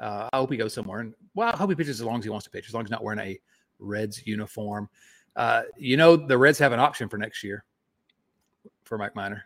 [0.00, 1.00] uh, I hope he goes somewhere.
[1.00, 2.82] And well, I hope he pitches as long as he wants to pitch, as long
[2.82, 3.38] as he's not wearing a
[3.78, 4.88] Reds uniform.
[5.34, 7.64] Uh, you know, the Reds have an option for next year
[8.84, 9.44] for Mike Minor.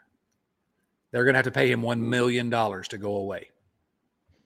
[1.11, 3.51] They're going to have to pay him one million dollars to go away.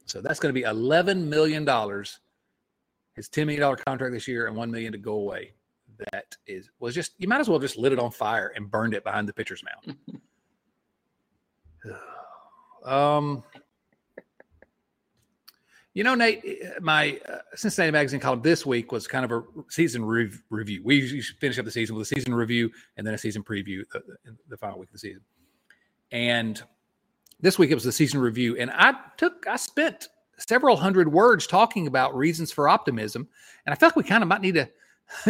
[0.07, 2.21] So that's going to be eleven million dollars.
[3.15, 5.53] His ten million dollar contract this year and 1 million to go away.
[6.13, 8.95] That is was just you might as well just lit it on fire and burned
[8.95, 9.99] it behind the pitcher's mound.
[12.85, 13.43] um,
[15.95, 19.43] you know, Nate, eh, my uh, Cincinnati Magazine column this week was kind of a
[19.69, 20.83] season rev- review.
[20.85, 23.83] We usually finish up the season with a season review and then a season preview
[23.93, 25.23] the, the, the final week of the season.
[26.13, 26.63] And
[27.41, 31.47] this week it was the season review, and I took I spent several hundred words
[31.47, 33.29] talking about reasons for optimism,
[33.65, 34.69] and I felt like we kind of might need to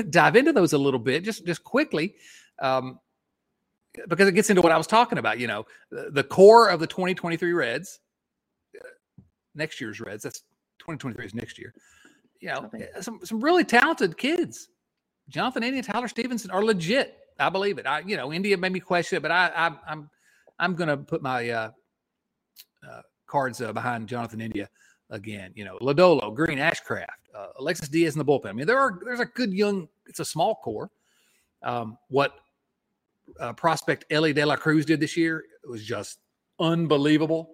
[0.11, 2.17] dive into those a little bit, just just quickly.
[2.59, 2.99] Um,
[4.09, 5.41] because it gets into what I was talking about.
[5.41, 7.99] You know, the, the core of the 2023 Reds,
[8.77, 8.87] uh,
[9.55, 10.23] next year's Reds.
[10.23, 10.43] That's
[10.81, 11.73] 2023 is next year.
[12.41, 14.69] You know, some some really talented kids.
[15.29, 17.17] Jonathan India, Tyler Stephenson are legit.
[17.39, 17.87] I believe it.
[17.87, 20.11] I, you know, India made me question it, but I, I I'm
[20.59, 21.71] I'm going to put my uh,
[22.89, 24.69] uh, cards uh, behind Jonathan India
[25.11, 25.53] again.
[25.55, 28.49] You know, Lodolo, Greene, Ashcraft, uh, Alexis Diaz in the bullpen.
[28.49, 29.89] I mean, there are there's a good young.
[30.07, 30.91] It's a small core.
[31.63, 32.35] Um, what
[33.39, 36.19] uh, prospect Elly De La Cruz did this year was just
[36.59, 37.51] unbelievable,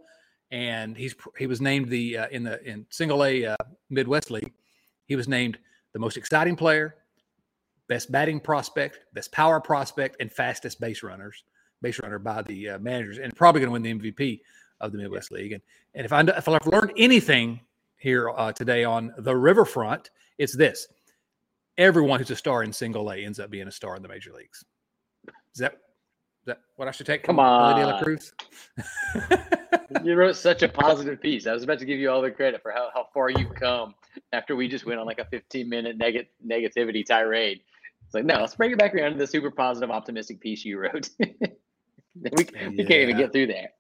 [0.50, 3.56] and he's he was named the uh, in the in Single A uh,
[3.90, 4.52] Midwest League.
[5.06, 5.59] He was named
[5.92, 6.96] the most exciting player,
[7.88, 11.44] best batting prospect, best power prospect, and fastest base runners
[11.82, 14.40] base runner by the uh, managers, and probably going to win the MVP
[14.80, 15.52] of the Midwest League.
[15.52, 15.62] And
[15.94, 17.61] and if I if I've learned anything
[17.98, 20.88] here uh, today on the Riverfront, it's this:
[21.78, 24.32] everyone who's a star in Single A ends up being a star in the major
[24.32, 24.64] leagues.
[25.54, 27.22] Is that is that what I should take?
[27.22, 28.02] Come Elly De La on.
[28.02, 28.32] Cruz.
[30.04, 31.46] You wrote such a positive piece.
[31.46, 33.94] I was about to give you all the credit for how, how far you've come
[34.32, 37.61] after we just went on like a 15 minute neg- negativity tirade.
[38.04, 40.78] It's like, no, let's bring it back around to the super positive, optimistic piece you
[40.78, 41.11] wrote.
[41.18, 43.76] we, we can't even get through that.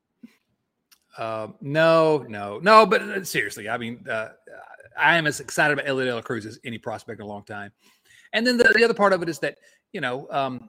[1.18, 2.86] Um, no, no, no.
[2.86, 4.30] But uh, seriously, I mean, uh,
[4.98, 7.44] I am as excited about Elliot De La Cruz as any prospect in a long
[7.44, 7.72] time.
[8.32, 9.58] And then the, the other part of it is that
[9.92, 10.68] you know um,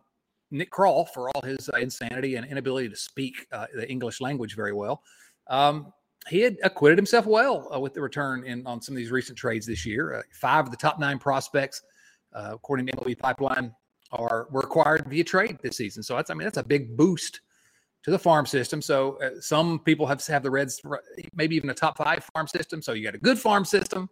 [0.51, 4.55] Nick Krall, for all his uh, insanity and inability to speak uh, the English language
[4.55, 5.03] very well,
[5.49, 5.93] um,
[6.29, 9.37] he had acquitted himself well uh, with the return in on some of these recent
[9.37, 10.15] trades this year.
[10.15, 11.81] Uh, five of the top nine prospects,
[12.33, 13.73] uh, according to MLB Pipeline,
[14.11, 16.03] are were acquired via trade this season.
[16.03, 17.41] So that's I mean that's a big boost
[18.03, 18.81] to the farm system.
[18.81, 20.81] So uh, some people have have the Reds
[21.33, 22.81] maybe even a top five farm system.
[22.81, 24.09] So you got a good farm system,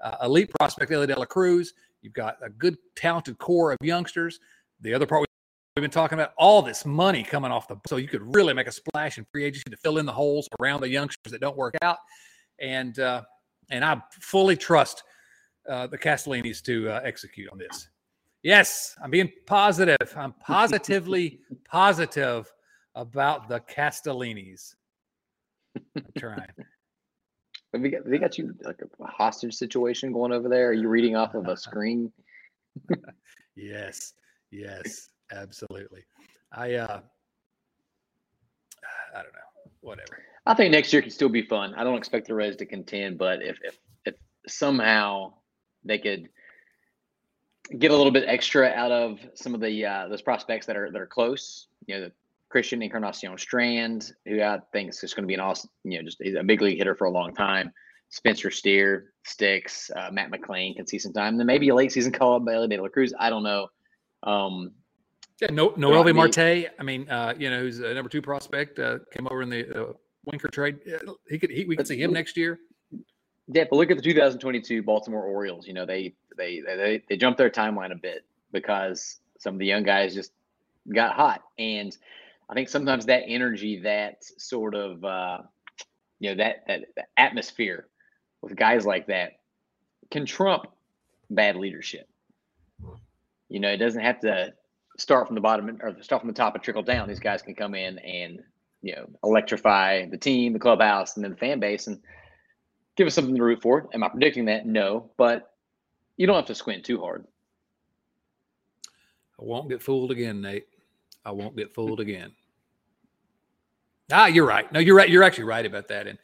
[0.00, 1.74] uh, elite prospect Elly De La Cruz.
[2.02, 4.40] You've got a good talented core of youngsters.
[4.80, 5.26] The other part
[5.76, 8.66] we've been talking about all this money coming off the so you could really make
[8.66, 11.56] a splash in free agency to fill in the holes around the youngsters that don't
[11.56, 11.98] work out.
[12.60, 13.22] And uh,
[13.70, 15.02] and I fully trust
[15.68, 17.88] uh, the Castellinis to uh, execute on this.
[18.42, 20.14] Yes, I'm being positive.
[20.16, 22.52] I'm positively positive
[22.94, 24.74] about the Castellinis.
[25.96, 26.48] I'm trying.
[27.72, 30.68] Have got, they got you like a hostage situation going over there?
[30.68, 32.12] Are you reading off of a screen?
[33.56, 34.12] yes,
[34.50, 36.04] yes, absolutely.
[36.52, 37.00] I uh,
[39.14, 40.22] I don't know, whatever.
[40.46, 41.74] I think next year can still be fun.
[41.74, 44.14] I don't expect the Reds to contend, but if if, if
[44.46, 45.34] somehow
[45.84, 46.28] they could
[47.78, 50.90] get a little bit extra out of some of the uh, those prospects that are
[50.90, 52.12] that are close, you know, the
[52.48, 56.04] Christian Encarnacion Strand, who I think is just going to be an awesome, you know,
[56.04, 57.72] just a big league hitter for a long time.
[58.10, 61.38] Spencer Steer, Sticks, uh, Matt McLain can see some time.
[61.38, 63.14] Then maybe a late season call up by Elly De La Cruz.
[63.18, 63.68] I don't know.
[64.22, 64.72] Um,
[65.40, 66.70] yeah, no, Noelvi Marte.
[66.78, 69.88] I mean, uh, you know, who's a number two prospect, uh, came over in the
[69.88, 69.92] uh,
[70.24, 70.78] Winker trade.
[71.28, 72.60] He could, he, we could see him next year.
[73.48, 75.66] Yeah, but look at the 2022 Baltimore Orioles.
[75.66, 79.66] You know, they they they they jumped their timeline a bit because some of the
[79.66, 80.32] young guys just
[80.92, 81.96] got hot, and
[82.48, 85.38] I think sometimes that energy, that sort of uh,
[86.20, 87.88] you know that, that that atmosphere
[88.42, 89.40] with guys like that
[90.10, 90.66] can trump
[91.30, 92.08] bad leadership.
[93.48, 94.52] You know, it doesn't have to
[94.98, 97.08] start from the bottom or start from the top and trickle down.
[97.08, 98.40] These guys can come in and
[98.82, 102.00] you know electrify the team, the clubhouse, and then the fan base, and
[102.96, 103.88] give us something to root for.
[103.94, 104.66] Am I predicting that?
[104.66, 105.52] No, but
[106.16, 107.26] you don't have to squint too hard.
[109.40, 110.68] I won't get fooled again, Nate.
[111.24, 112.32] I won't get fooled again.
[114.10, 114.70] Ah, you're right.
[114.72, 115.08] No, you're right.
[115.08, 116.06] You're actually right about that.
[116.06, 116.18] And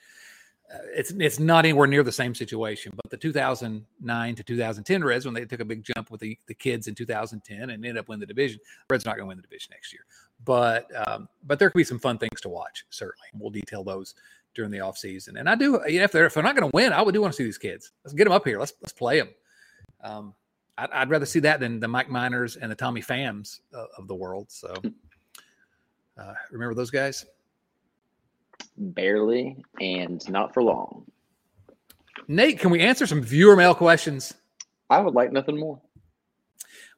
[0.95, 2.93] it's it's not anywhere near the same situation.
[2.95, 6.55] But the 2009 to 2010 Reds, when they took a big jump with the, the
[6.55, 9.43] kids in 2010 and ended up winning the division, Reds not going to win the
[9.43, 10.03] division next year.
[10.45, 12.85] But um, but there could be some fun things to watch.
[12.91, 14.15] Certainly, we'll detail those
[14.55, 15.39] during the offseason.
[15.39, 17.33] And I do, if they're if they're not going to win, I would do want
[17.33, 17.93] to see these kids.
[18.05, 18.59] Let's get them up here.
[18.59, 19.31] Let's let's play them.
[20.03, 20.35] Um,
[20.77, 24.07] I'd, I'd, rather see that than the Mike Minors and the Tommy Phams uh, of
[24.07, 24.47] the world.
[24.49, 24.73] So
[26.17, 27.27] uh, remember those guys?
[28.77, 31.05] Barely, and not for long.
[32.27, 34.35] Nate, can we answer some viewer mail questions?
[34.90, 35.81] I would like nothing more.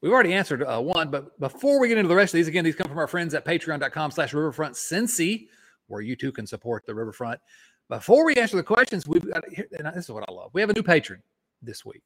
[0.01, 2.64] We've already answered uh, one, but before we get into the rest of these, again,
[2.64, 5.49] these come from our friends at patreon.com slash riverfront Cincy,
[5.88, 7.40] where you too can support the riverfront.
[7.88, 10.51] Before we answer the questions, we've got, and this is what I love.
[10.55, 11.20] We have a new patron
[11.61, 12.03] this week.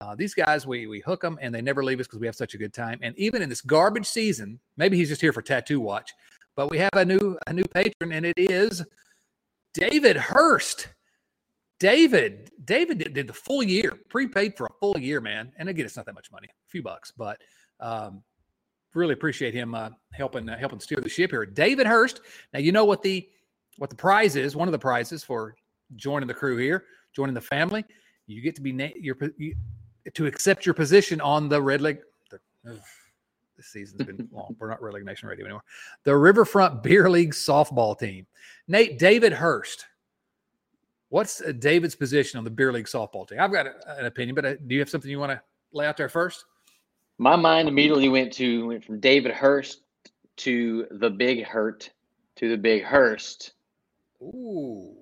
[0.00, 2.34] Uh, these guys, we we hook them and they never leave us because we have
[2.34, 2.98] such a good time.
[3.02, 6.12] And even in this garbage season, maybe he's just here for tattoo watch,
[6.56, 8.84] but we have a new a new patron, and it is
[9.74, 10.88] David Hurst.
[11.80, 15.50] David, David did, did, the full year, prepaid for a full year, man.
[15.58, 17.40] And again, it's not that much money, a few bucks, but
[17.80, 18.22] um,
[18.94, 21.44] really appreciate him uh, helping uh, helping steer the ship here.
[21.44, 22.20] David Hurst.
[22.52, 23.28] Now you know what the
[23.78, 24.54] what the prize is.
[24.54, 25.54] One of the prizes for
[25.96, 26.84] joining the crew here,
[27.14, 27.84] joining the family,
[28.26, 29.54] you get to be na- your you,
[30.14, 31.98] to accept your position on the Red Leg.
[32.30, 32.80] The,
[33.62, 34.56] this season's been long.
[34.58, 35.62] We're not Red Leg Nation Radio anymore.
[36.04, 38.26] The Riverfront Beer League softball team.
[38.66, 39.86] Nate David Hurst.
[41.10, 43.38] What's uh, David's position on the beer league softball team?
[43.38, 45.96] I've got an opinion, but uh, do you have something you want to lay out
[45.96, 46.46] there first?
[47.18, 49.82] My mind immediately went to went from David Hurst
[50.38, 51.90] to the Big Hurt
[52.36, 53.52] to the Big Hurst.
[54.22, 54.96] Ooh,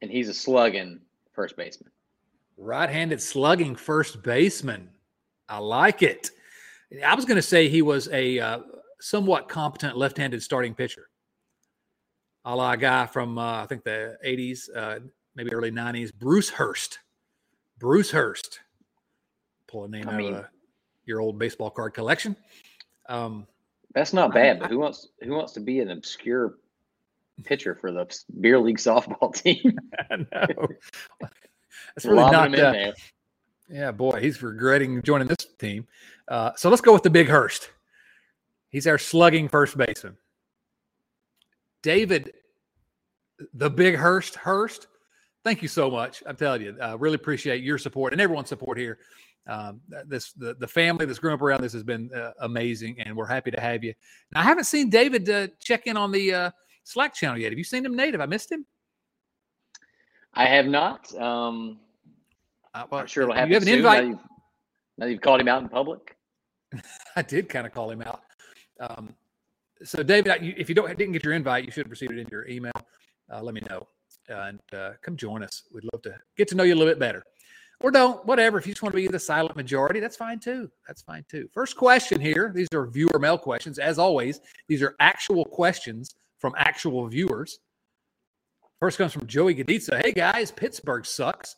[0.00, 0.98] and he's a slugging
[1.32, 1.90] first baseman.
[2.56, 4.88] Right-handed slugging first baseman.
[5.48, 6.30] I like it.
[7.04, 8.58] I was going to say he was a uh,
[9.00, 11.08] somewhat competent left-handed starting pitcher,
[12.44, 15.00] a la a guy from uh, I think the '80s, uh,
[15.34, 16.98] maybe early '90s, Bruce Hurst.
[17.78, 18.60] Bruce Hurst.
[19.68, 20.46] Pull a name I out mean, of
[21.04, 22.36] your old baseball card collection.
[23.08, 23.46] Um,
[23.94, 26.56] that's not bad, I, but who wants who wants to be an obscure
[27.44, 28.06] pitcher for the
[28.40, 29.78] beer league softball team?
[30.10, 30.68] I know.
[31.94, 32.56] That's really not.
[32.56, 32.92] Uh,
[33.70, 35.86] yeah, boy, he's regretting joining this team.
[36.28, 37.70] Uh, so let's go with the Big Hurst.
[38.68, 40.16] He's our slugging first baseman.
[41.82, 42.32] David,
[43.54, 44.88] the Big Hurst, Hurst.
[45.44, 46.22] Thank you so much.
[46.26, 48.98] I'm telling you, I really appreciate your support and everyone's support here.
[49.46, 53.16] Um, this the, the family that's grown up around this has been uh, amazing, and
[53.16, 53.94] we're happy to have you.
[54.32, 56.50] Now, I haven't seen David uh, check in on the uh,
[56.84, 57.50] Slack channel yet.
[57.50, 58.14] Have you seen him, Nate?
[58.14, 58.66] Have I missed him?
[60.34, 61.12] I have not.
[61.14, 61.80] Um,
[62.74, 63.50] uh, well, I'm sure it'll happen.
[63.50, 64.04] You have an invite.
[64.04, 64.18] Now you've,
[64.98, 66.16] now you've, called him out in public.
[67.16, 68.22] I did kind of call him out.
[68.80, 69.14] Um,
[69.82, 72.28] so, David, if you don't didn't get your invite, you should have received it in
[72.30, 72.72] your email.
[73.32, 73.86] Uh, let me know
[74.28, 75.64] and uh, come join us.
[75.72, 77.24] We'd love to get to know you a little bit better.
[77.82, 78.58] Or don't, whatever.
[78.58, 80.70] If you just want to be the silent majority, that's fine too.
[80.86, 81.48] That's fine too.
[81.52, 82.52] First question here.
[82.54, 83.78] These are viewer mail questions.
[83.78, 87.58] As always, these are actual questions from actual viewers.
[88.80, 90.02] First comes from Joey Gaditza.
[90.04, 91.56] Hey guys, Pittsburgh sucks.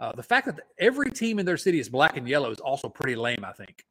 [0.00, 2.88] Uh, the fact that every team in their city is black and yellow is also
[2.88, 3.84] pretty lame, I think.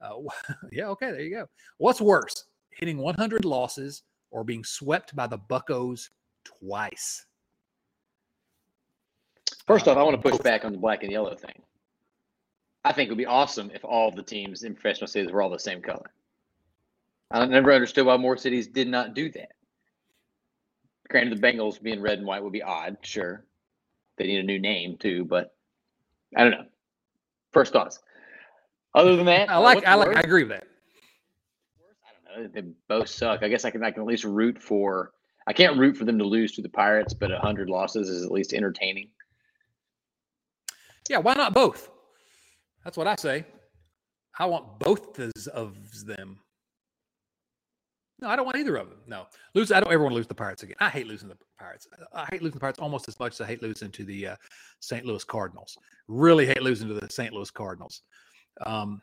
[0.00, 0.16] Uh,
[0.72, 1.46] yeah, okay, there you go.
[1.78, 6.10] What's worse, hitting 100 losses or being swept by the Buckos
[6.44, 7.24] twice?
[9.66, 11.62] First off, I want to push back on the black and yellow thing.
[12.84, 15.50] I think it would be awesome if all the teams in professional cities were all
[15.50, 16.10] the same color.
[17.30, 19.52] I never understood why more cities did not do that.
[21.10, 23.44] Granted, the Bengals being red and white would be odd, sure.
[24.18, 25.54] They need a new name too, but
[26.36, 26.66] I don't know.
[27.52, 28.00] First thoughts.
[28.94, 29.86] Other than that, I like.
[29.86, 30.16] I like.
[30.16, 30.64] I agree with that.
[32.26, 32.50] I don't know.
[32.52, 33.42] They both suck.
[33.42, 33.82] I guess I can.
[33.82, 35.12] I can at least root for.
[35.46, 38.30] I can't root for them to lose to the Pirates, but hundred losses is at
[38.30, 39.08] least entertaining.
[41.08, 41.90] Yeah, why not both?
[42.84, 43.46] That's what I say.
[44.38, 46.38] I want both of them.
[48.20, 48.98] No, I don't want either of them.
[49.06, 49.70] No, lose.
[49.70, 50.76] I don't ever want to lose the Pirates again.
[50.80, 51.86] I hate losing the Pirates.
[52.12, 54.36] I hate losing the Pirates almost as much as I hate losing to the uh,
[54.80, 55.04] St.
[55.04, 55.78] Louis Cardinals.
[56.08, 57.32] Really hate losing to the St.
[57.32, 58.02] Louis Cardinals.
[58.66, 59.00] Um,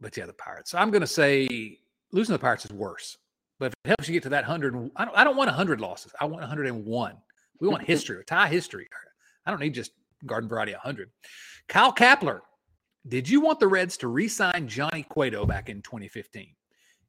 [0.00, 0.70] but yeah, the Pirates.
[0.70, 1.78] So I'm going to say
[2.10, 3.18] losing the Pirates is worse.
[3.58, 5.80] But if it helps you get to that hundred, I don't, I don't want hundred
[5.80, 6.12] losses.
[6.18, 7.16] I want 101.
[7.60, 8.88] We want history, tie history.
[9.44, 9.92] I don't need just
[10.24, 11.10] garden variety 100.
[11.68, 12.40] Kyle Kapler,
[13.06, 16.48] did you want the Reds to re-sign Johnny Cueto back in 2015?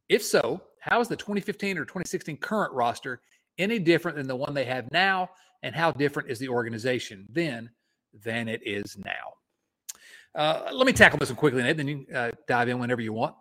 [0.10, 3.22] If so, how is the 2015 or 2016 current roster
[3.58, 5.30] any different than the one they have now?
[5.64, 7.70] And how different is the organization then
[8.26, 9.34] than it is now?
[10.36, 13.14] Uh, let me tackle this one quickly, Nate, then you uh, dive in whenever you
[13.14, 13.36] want.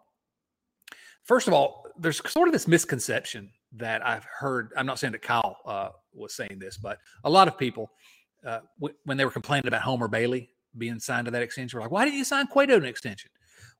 [1.25, 4.71] First of all, there's sort of this misconception that I've heard.
[4.77, 7.91] I'm not saying that Kyle uh, was saying this, but a lot of people,
[8.47, 11.85] uh, w- when they were complaining about Homer Bailey being signed to that extension, were
[11.85, 13.31] like, why didn't you sign Cueto to an extension?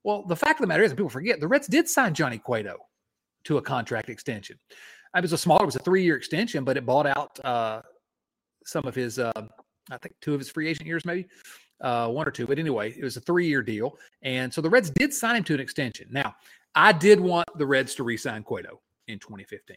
[0.05, 2.39] Well, the fact of the matter is, and people forget, the Reds did sign Johnny
[2.39, 2.77] Cueto
[3.45, 4.59] to a contract extension.
[5.17, 7.83] It was a smaller, it was a three year extension, but it bought out uh,
[8.65, 9.33] some of his, uh,
[9.91, 11.29] I think, two of his free agent years, maybe
[11.83, 12.47] uh, one or two.
[12.47, 13.99] But anyway, it was a three year deal.
[14.23, 16.09] And so the Reds did sign him to an extension.
[16.11, 16.35] Now,
[16.75, 19.77] I did want the Reds to re sign Cueto in 2015.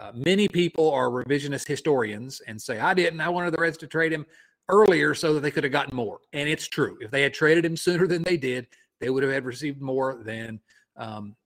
[0.00, 3.20] Uh, many people are revisionist historians and say, I didn't.
[3.20, 4.26] I wanted the Reds to trade him
[4.68, 6.18] earlier so that they could have gotten more.
[6.32, 6.98] And it's true.
[7.00, 8.66] If they had traded him sooner than they did,
[9.04, 10.58] they would have had received more than
[10.96, 11.36] um,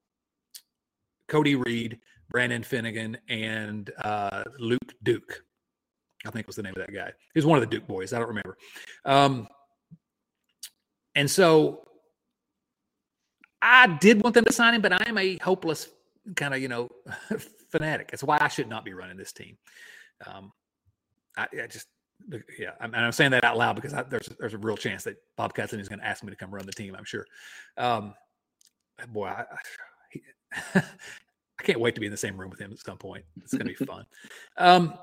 [1.26, 1.98] Cody Reed,
[2.30, 5.42] Brandon Finnegan, and uh, Luke Duke.
[6.24, 7.11] I think was the name of that guy.
[7.34, 8.12] He was one of the Duke boys.
[8.12, 8.56] I don't remember.
[9.04, 9.48] Um,
[11.16, 11.82] and so
[13.61, 15.88] I did want them to sign him, but I am a hopeless
[16.36, 16.88] kind of, you know,
[17.70, 18.12] fanatic.
[18.12, 19.59] That's why I should not be running this team.
[20.24, 20.52] Um,
[21.36, 21.88] I, I just,
[22.58, 25.16] yeah, I'm, I'm, saying that out loud because I, there's there's a real chance that
[25.36, 26.94] Bob Katzman is going to ask me to come run the team.
[26.96, 27.26] I'm sure.
[27.76, 28.14] Um,
[29.12, 29.44] boy, I,
[30.74, 30.80] I,
[31.60, 33.24] I can't wait to be in the same room with him at some point.
[33.42, 34.06] It's going to be fun.
[34.56, 34.94] Um,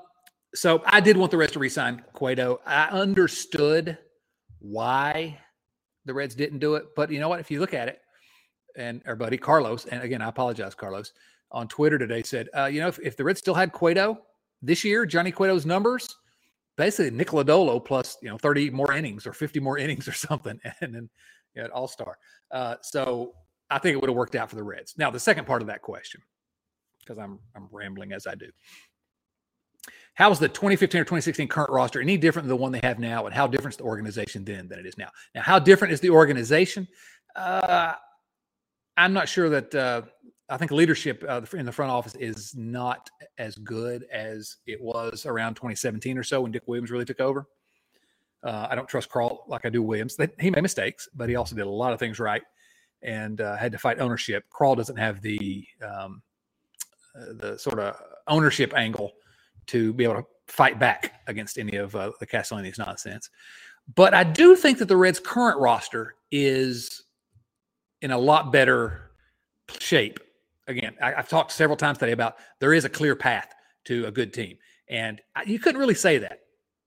[0.54, 2.60] so I did want the Reds to resign Cueto.
[2.66, 3.98] I understood
[4.60, 5.38] why
[6.04, 7.40] the Reds didn't do it, but you know what?
[7.40, 8.00] If you look at it,
[8.76, 11.12] and our buddy Carlos, and again, I apologize, Carlos,
[11.50, 14.18] on Twitter today said, uh, you know, if, if the Reds still had Cueto
[14.62, 16.16] this year, Johnny Cueto's numbers,
[16.76, 20.58] basically Nick Lodolo plus, you know, 30 more innings or 50 more innings or something,
[20.80, 21.10] and then
[21.54, 22.18] you know, all star.
[22.50, 23.34] Uh, so
[23.70, 24.94] I think it would have worked out for the Reds.
[24.96, 26.20] Now, the second part of that question
[27.06, 28.50] because I'm I'm rambling as I do.
[30.14, 32.98] How is the 2015 or 2016 current roster any different than the one they have
[32.98, 35.10] now, and how different is the organization then than it is now?
[35.34, 36.88] Now, how different is the organization?
[37.34, 37.94] Uh,
[38.96, 39.74] I'm not sure that.
[39.74, 40.02] Uh,
[40.48, 45.26] I think leadership uh, in the front office is not as good as it was
[45.26, 47.46] around 2017 or so when Dick Williams really took over.
[48.44, 50.16] Uh, I don't trust Krall like I do Williams.
[50.38, 52.42] He made mistakes, but he also did a lot of things right
[53.02, 54.44] and uh, had to fight ownership.
[54.50, 56.22] Krall doesn't have the um,
[57.14, 57.96] the sort of
[58.28, 59.12] ownership angle
[59.66, 63.30] to be able to fight back against any of uh, the Castellini's nonsense.
[63.94, 67.04] But I do think that the Reds' current roster is
[68.02, 69.10] in a lot better
[69.78, 70.20] shape.
[70.68, 73.54] Again, I, have talked several times today about there is a clear path
[73.84, 74.56] to a good team,
[74.88, 76.40] and I, you couldn't really say that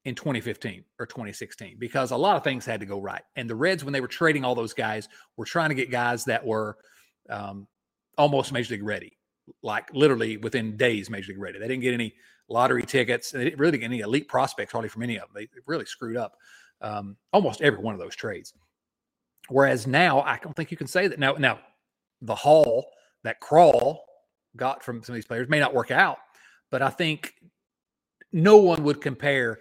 [0.06, 3.22] in 2015 or 2016 because a lot of things had to go right.
[3.36, 5.08] And the Reds, when they were trading all those guys,
[5.38, 6.78] were trying to get guys that were
[7.30, 7.68] um,
[8.18, 9.18] almost major league ready
[9.64, 11.60] like literally within days major league ready.
[11.60, 12.14] They didn't get any
[12.50, 13.32] lottery tickets.
[13.32, 15.30] They didn't really get any elite prospects hardly from any of them.
[15.36, 16.34] They really screwed up
[16.82, 18.54] um, almost every one of those trades.
[19.50, 21.20] Whereas now, I don't think you can say that.
[21.20, 21.60] Now, now
[22.22, 22.86] the haul
[23.24, 23.98] that Krall
[24.56, 26.18] got from some of these players may not work out,
[26.72, 27.34] but I think
[28.32, 29.60] no one would compare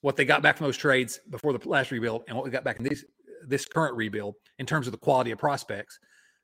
[0.00, 2.64] what they got back from those trades before the last rebuild and what we got
[2.64, 3.04] back in this
[3.46, 5.98] this current rebuild in terms of the quality of prospects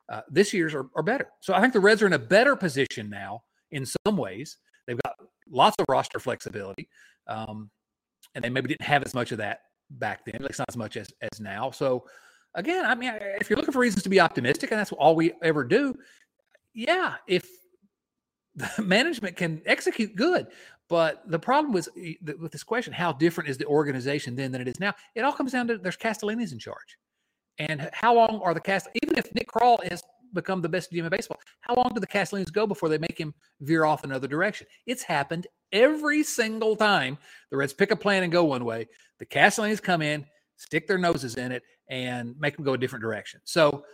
[0.09, 1.28] uh, this year's are, are better.
[1.40, 4.59] So I think the Reds are in a better position now in some ways.
[4.86, 5.14] They've got
[5.51, 6.88] lots of roster flexibility,
[7.26, 7.70] um,
[8.34, 10.36] and they maybe didn't have as much of that back then.
[10.36, 11.70] At least not as much as as now.
[11.70, 12.05] So
[12.55, 15.32] again, I mean, if you're looking for reasons to be optimistic, and that's all we
[15.42, 15.95] ever do,
[16.75, 17.49] yeah, if
[18.55, 20.47] the management can execute good,
[20.89, 24.68] But the problem was with this question: How different is the organization then than it
[24.68, 24.95] is now?
[25.14, 26.99] It all comes down to there's Castellini's in charge,
[27.59, 28.89] and how long are the cast?
[29.03, 30.03] Even if Nick Krall has
[30.35, 33.18] become the best GM in baseball, how long do the Castellinis go before they make
[33.18, 34.66] him veer off another direction?
[34.87, 37.18] It's happened every single time
[37.51, 38.89] the Reds pick a plan and go one way.
[39.20, 43.03] The Castellinis come in, stick their noses in it, and make them go a different
[43.03, 43.41] direction.
[43.45, 43.85] So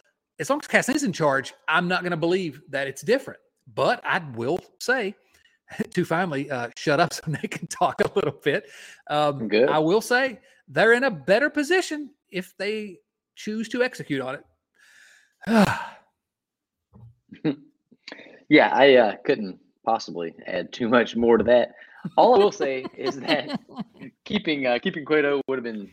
[0.40, 3.38] as long as Castellini's in charge, I'm not going to believe that it's different.
[3.74, 5.14] But I will say
[5.94, 8.68] to finally uh, shut up so they can talk a little bit.
[9.08, 9.68] Um, Good.
[9.68, 12.98] I will say they're in a better position if they
[13.36, 14.44] choose to execute on it.
[18.48, 21.74] yeah, I uh, couldn't possibly add too much more to that.
[22.16, 23.60] All I will say is that
[24.24, 25.90] keeping uh, keeping Cueto would have been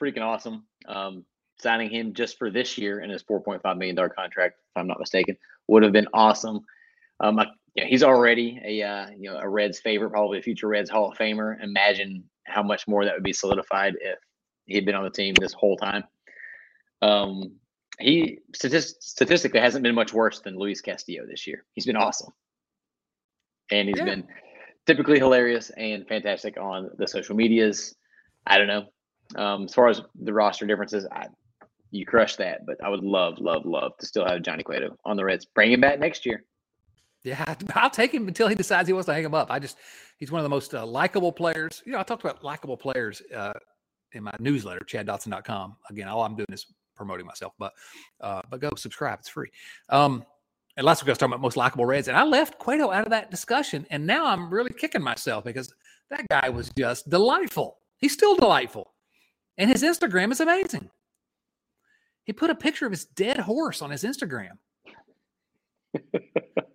[0.00, 0.64] freaking awesome.
[0.86, 1.24] Um,
[1.60, 4.80] signing him just for this year in his four point five million dollar contract, if
[4.80, 5.36] I'm not mistaken,
[5.66, 6.60] would have been awesome.
[7.20, 10.68] Um, I, yeah, he's already a uh, you know a Reds favorite, probably a future
[10.68, 11.62] Reds Hall of Famer.
[11.62, 14.18] Imagine how much more that would be solidified if
[14.66, 16.04] he'd been on the team this whole time.
[17.02, 17.52] Um,
[18.00, 21.64] he statist- statistically hasn't been much worse than Luis Castillo this year.
[21.74, 22.32] He's been awesome,
[23.70, 24.04] and he's yeah.
[24.04, 24.28] been
[24.86, 27.94] typically hilarious and fantastic on the social medias.
[28.46, 28.86] I don't know.
[29.36, 31.26] Um, as far as the roster differences, I,
[31.90, 35.16] you crushed that, but I would love, love, love to still have Johnny Cueto on
[35.16, 35.46] the Reds.
[35.46, 36.44] Bring him back next year.
[37.24, 39.50] Yeah, I'll take him until he decides he wants to hang him up.
[39.50, 39.78] I just,
[40.18, 41.82] he's one of the most uh, likable players.
[41.86, 43.54] You know, I talked about likable players uh,
[44.12, 45.76] in my newsletter, chaddotson.com.
[45.90, 47.72] Again, all I'm doing is promoting myself, but
[48.20, 49.20] uh, but go subscribe.
[49.20, 49.50] It's free.
[49.88, 50.24] Um,
[50.76, 53.04] and last week I was talking about most likable Reds, and I left Cueto out
[53.04, 55.72] of that discussion, and now I'm really kicking myself because
[56.10, 57.78] that guy was just delightful.
[57.98, 58.92] He's still delightful,
[59.56, 60.90] and his Instagram is amazing.
[62.28, 64.58] He put a picture of his dead horse on his Instagram.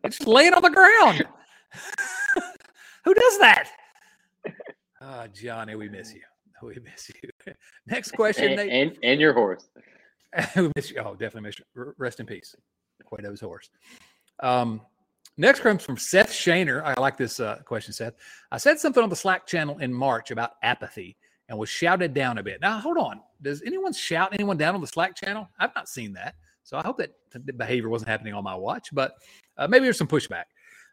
[0.03, 1.27] it's laying on the ground.
[3.05, 3.69] Who does that?
[4.99, 6.21] Oh, Johnny, we miss you.
[6.63, 7.53] We miss you.
[7.85, 8.57] Next question.
[8.57, 9.69] And, and, and your horse.
[10.55, 10.97] we miss you.
[11.05, 11.93] Oh, definitely miss you.
[11.99, 12.55] Rest in peace.
[13.05, 13.69] Cueto's horse.
[14.39, 14.81] Um,
[15.37, 16.81] next comes from Seth Shaner.
[16.83, 18.15] I like this uh, question, Seth.
[18.51, 21.15] I said something on the Slack channel in March about apathy
[21.49, 22.61] and was shouted down a bit.
[22.61, 23.21] Now, hold on.
[23.41, 25.49] Does anyone shout anyone down on the Slack channel?
[25.59, 26.35] I've not seen that.
[26.63, 29.15] So I hope that the behavior wasn't happening on my watch, but
[29.57, 30.45] uh, maybe there's some pushback.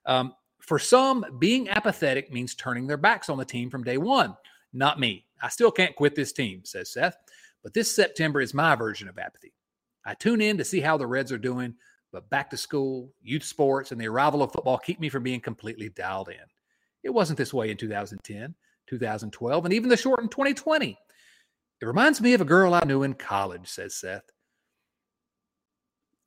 [0.04, 4.36] Um, for some, being apathetic means turning their backs on the team from day one.
[4.72, 5.24] Not me.
[5.42, 7.16] I still can't quit this team, says Seth.
[7.62, 9.52] But this September is my version of apathy.
[10.04, 11.74] I tune in to see how the Reds are doing,
[12.12, 15.40] but back to school, youth sports, and the arrival of football keep me from being
[15.40, 16.36] completely dialed in.
[17.02, 18.54] It wasn't this way in 2010,
[18.90, 20.98] 2012, and even the shortened 2020.
[21.80, 24.24] It reminds me of a girl I knew in college, says Seth.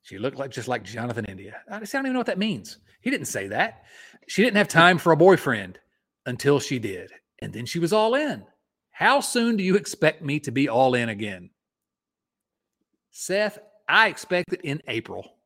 [0.02, 1.60] She looked like just like Jonathan India.
[1.70, 2.78] I don't even know what that means.
[3.00, 3.84] He didn't say that.
[4.26, 5.78] She didn't have time for a boyfriend
[6.26, 7.10] until she did.
[7.40, 8.44] And then she was all in.
[8.90, 11.50] How soon do you expect me to be all in again?
[13.10, 13.58] Seth,
[13.88, 15.36] I expect it in April.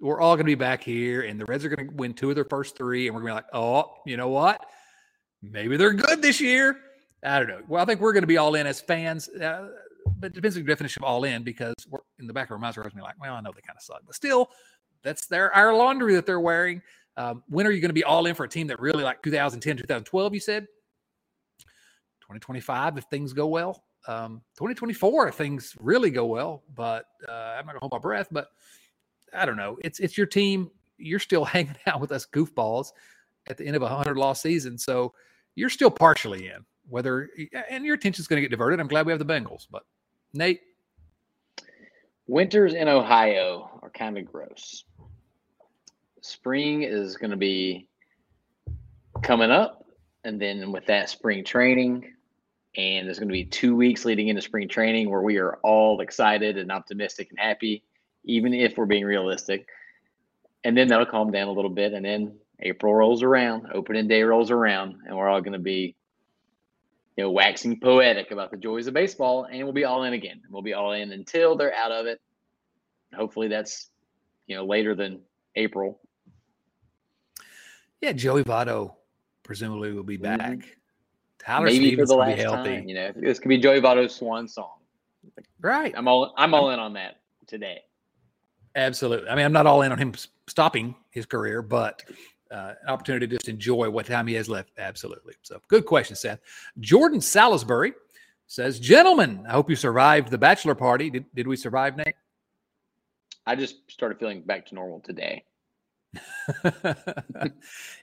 [0.00, 2.28] We're all going to be back here, and the Reds are going to win two
[2.28, 4.64] of their first three, and we're going to be like, oh, you know what?
[5.42, 6.78] Maybe they're good this year.
[7.24, 7.60] I don't know.
[7.68, 9.68] Well, I think we're going to be all in as fans, uh,
[10.18, 12.52] but it depends on the definition of all in because we're in the back of
[12.52, 14.14] our minds, we're going to be like, well, I know they kind of suck, but
[14.14, 14.50] still,
[15.02, 16.80] that's their our laundry that they're wearing.
[17.16, 19.22] Um, when are you going to be all in for a team that really like
[19.22, 20.34] 2010, 2012?
[20.34, 20.66] You said
[22.20, 23.84] 2025 if things go well.
[24.08, 26.62] Um, 2024 if things really go well.
[26.74, 28.28] But uh, I'm not gonna hold my breath.
[28.30, 28.48] But
[29.32, 29.76] I don't know.
[29.82, 30.70] It's it's your team.
[30.98, 32.92] You're still hanging out with us goofballs
[33.48, 35.12] at the end of a hundred loss season, so
[35.54, 36.64] you're still partially in.
[36.88, 37.30] Whether
[37.70, 38.80] and your attention's going to get diverted.
[38.80, 39.84] I'm glad we have the Bengals, but
[40.34, 40.60] Nate.
[42.26, 44.84] Winters in Ohio are kind of gross.
[46.20, 47.88] Spring is going to be
[49.22, 49.86] coming up,
[50.24, 52.12] and then with that spring training,
[52.76, 56.00] and there's going to be two weeks leading into spring training where we are all
[56.00, 57.82] excited and optimistic and happy,
[58.24, 59.68] even if we're being realistic.
[60.64, 61.92] And then that'll calm down a little bit.
[61.92, 65.96] And then April rolls around, opening day rolls around, and we're all going to be,
[67.16, 69.44] you know, waxing poetic about the joys of baseball.
[69.50, 70.40] And we'll be all in again.
[70.48, 72.20] We'll be all in until they're out of it.
[73.14, 73.90] Hopefully that's,
[74.46, 75.20] you know, later than
[75.56, 76.00] April.
[78.00, 78.94] Yeah, Joey Votto
[79.42, 80.40] presumably will be back.
[80.40, 80.68] Mm-hmm.
[81.38, 82.88] Tyler maybe Stevens for the last time.
[82.88, 84.78] You know, this could be Joey Votto's swan song.
[85.60, 85.92] Right.
[85.96, 87.82] I'm all I'm all in on that today.
[88.74, 89.28] Absolutely.
[89.28, 90.14] I mean, I'm not all in on him
[90.48, 92.02] stopping his career, but
[92.52, 94.70] uh, an opportunity to just enjoy what time he has left.
[94.78, 95.34] Absolutely.
[95.42, 96.40] So, good question, Seth.
[96.80, 97.94] Jordan Salisbury
[98.46, 101.10] says, "Gentlemen, I hope you survived the bachelor party.
[101.10, 102.14] Did did we survive, Nate?"
[103.46, 105.44] I just started feeling back to normal today.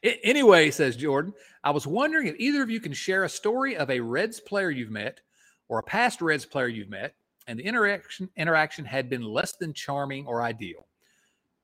[0.03, 1.33] anyway, says Jordan,
[1.63, 4.71] I was wondering if either of you can share a story of a Reds player
[4.71, 5.21] you've met
[5.67, 7.13] or a past Reds player you've met,
[7.47, 10.87] and the interaction interaction had been less than charming or ideal.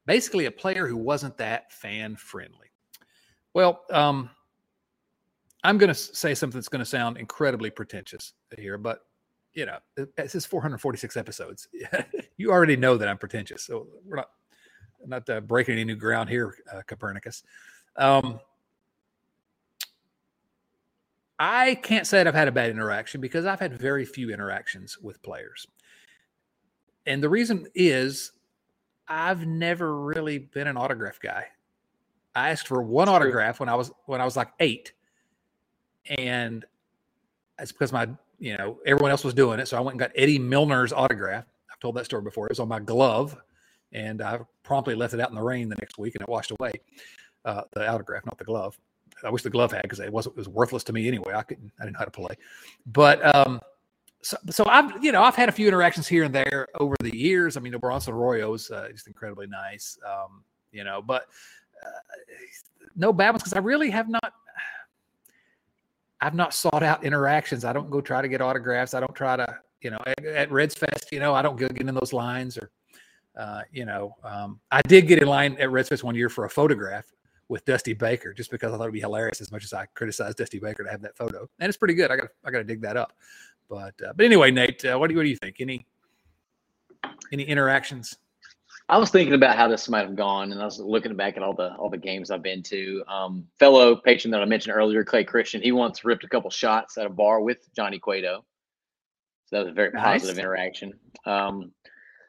[0.05, 2.64] Basically, a player who wasn't that fan friendly.
[3.55, 4.29] Well, um,
[5.63, 8.99] I'm going to say something that's going to sound incredibly pretentious here, but
[9.53, 9.77] you know,
[10.17, 11.69] this is 446 episodes.
[12.37, 14.29] you already know that I'm pretentious, so we're not
[15.07, 17.43] not uh, breaking any new ground here, uh, Copernicus.
[17.95, 18.41] Um,
[21.39, 24.97] I can't say that I've had a bad interaction because I've had very few interactions
[24.97, 25.65] with players.
[27.05, 28.33] And the reason is
[29.07, 31.45] I've never really been an autograph guy.
[32.35, 33.65] I asked for one That's autograph true.
[33.65, 34.91] when I was when I was like 8.
[36.17, 36.65] And
[37.57, 38.07] it's because my,
[38.39, 41.45] you know, everyone else was doing it, so I went and got Eddie Milner's autograph.
[41.71, 42.45] I've told that story before.
[42.47, 43.35] It was on my glove
[43.91, 46.51] and I promptly left it out in the rain the next week and it washed
[46.51, 46.73] away.
[47.45, 48.77] Uh, the autograph, not the glove.
[49.23, 51.33] I wish the glove had because it was it was worthless to me anyway.
[51.33, 52.35] I couldn't I didn't know how to play,
[52.87, 53.61] but um,
[54.21, 57.15] so so I've you know I've had a few interactions here and there over the
[57.15, 57.55] years.
[57.55, 61.27] I mean, Bronson Arroyo is uh, just incredibly nice, um, you know, but
[62.95, 64.33] no bad ones because I really have not.
[66.21, 67.65] I've not sought out interactions.
[67.65, 68.93] I don't go try to get autographs.
[68.93, 71.67] I don't try to, you know, at, at Reds Fest, you know, I don't go
[71.67, 72.71] get in those lines or,
[73.37, 76.45] uh, you know, um, I did get in line at Reds Fest one year for
[76.45, 77.05] a photograph
[77.47, 80.37] with Dusty Baker just because I thought it'd be hilarious as much as I criticized
[80.37, 81.47] Dusty Baker to have that photo.
[81.59, 82.09] And it's pretty good.
[82.09, 83.13] I got I got to dig that up.
[83.69, 85.57] But uh, but anyway, Nate, uh, what do you, what do you think?
[85.59, 85.85] Any
[87.31, 88.17] any interactions?
[88.87, 91.43] I was thinking about how this might have gone, and I was looking back at
[91.43, 93.03] all the all the games I've been to.
[93.07, 96.97] Um, fellow patron that I mentioned earlier, Clay Christian, he once ripped a couple shots
[96.97, 98.45] at a bar with Johnny Cueto.
[99.47, 100.21] So that was a very nice.
[100.21, 100.93] positive interaction.
[101.25, 101.71] Um,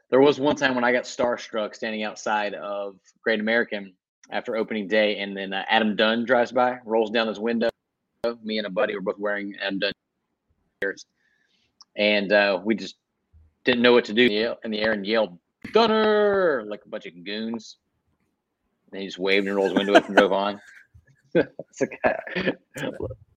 [0.09, 3.93] there was one time when I got starstruck standing outside of Great American
[4.31, 7.69] after opening day, and then uh, Adam Dunn drives by, rolls down his window.
[8.43, 9.93] Me and a buddy were both wearing Adam Dunn
[10.83, 11.05] shirts,
[11.97, 12.97] and uh, we just
[13.65, 15.39] didn't know what to do in the air and yelled
[15.73, 17.77] "Dunner" like a bunch of goons.
[18.93, 20.61] And he just waved and rolled his window up and drove on.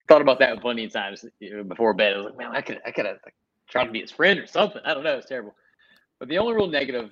[0.09, 1.23] thought about that plenty of times
[1.67, 2.13] before bed.
[2.13, 3.36] I was like, man, I could, I could have like,
[3.69, 4.82] tried to be his friend or something.
[4.84, 5.17] I don't know.
[5.17, 5.53] It's terrible.
[6.17, 7.11] But the only real negative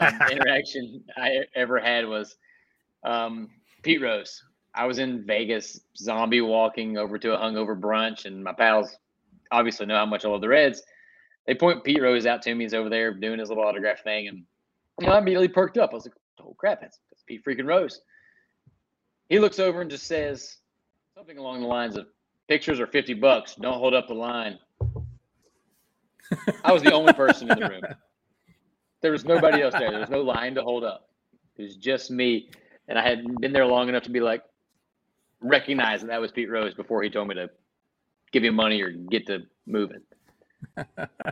[0.00, 2.36] um, interaction I ever had was
[3.04, 3.50] um,
[3.82, 4.42] Pete Rose.
[4.74, 8.96] I was in Vegas, zombie walking over to a hungover brunch, and my pals
[9.50, 10.82] obviously know how much I love the Reds.
[11.48, 12.66] They point Pete Rose out to me.
[12.66, 14.42] He's over there doing his little autograph thing, and
[15.00, 15.90] you know, I immediately perked up.
[15.92, 18.02] I was like, "Oh crap, that's, that's Pete freaking Rose."
[19.30, 20.58] He looks over and just says
[21.14, 22.06] something along the lines of,
[22.48, 23.54] "Pictures are fifty bucks.
[23.54, 24.58] Don't hold up the line."
[26.62, 27.82] I was the only person in the room.
[29.00, 29.92] There was nobody else there.
[29.92, 31.08] There was no line to hold up.
[31.56, 32.50] It was just me,
[32.88, 34.42] and I hadn't been there long enough to be like,
[35.40, 37.48] recognize that that was Pete Rose before he told me to
[38.32, 40.00] give him money or get to moving,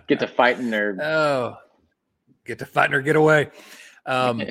[0.06, 1.56] get to fighting or oh,
[2.44, 3.50] get to fighting or get away.
[4.04, 4.42] Um,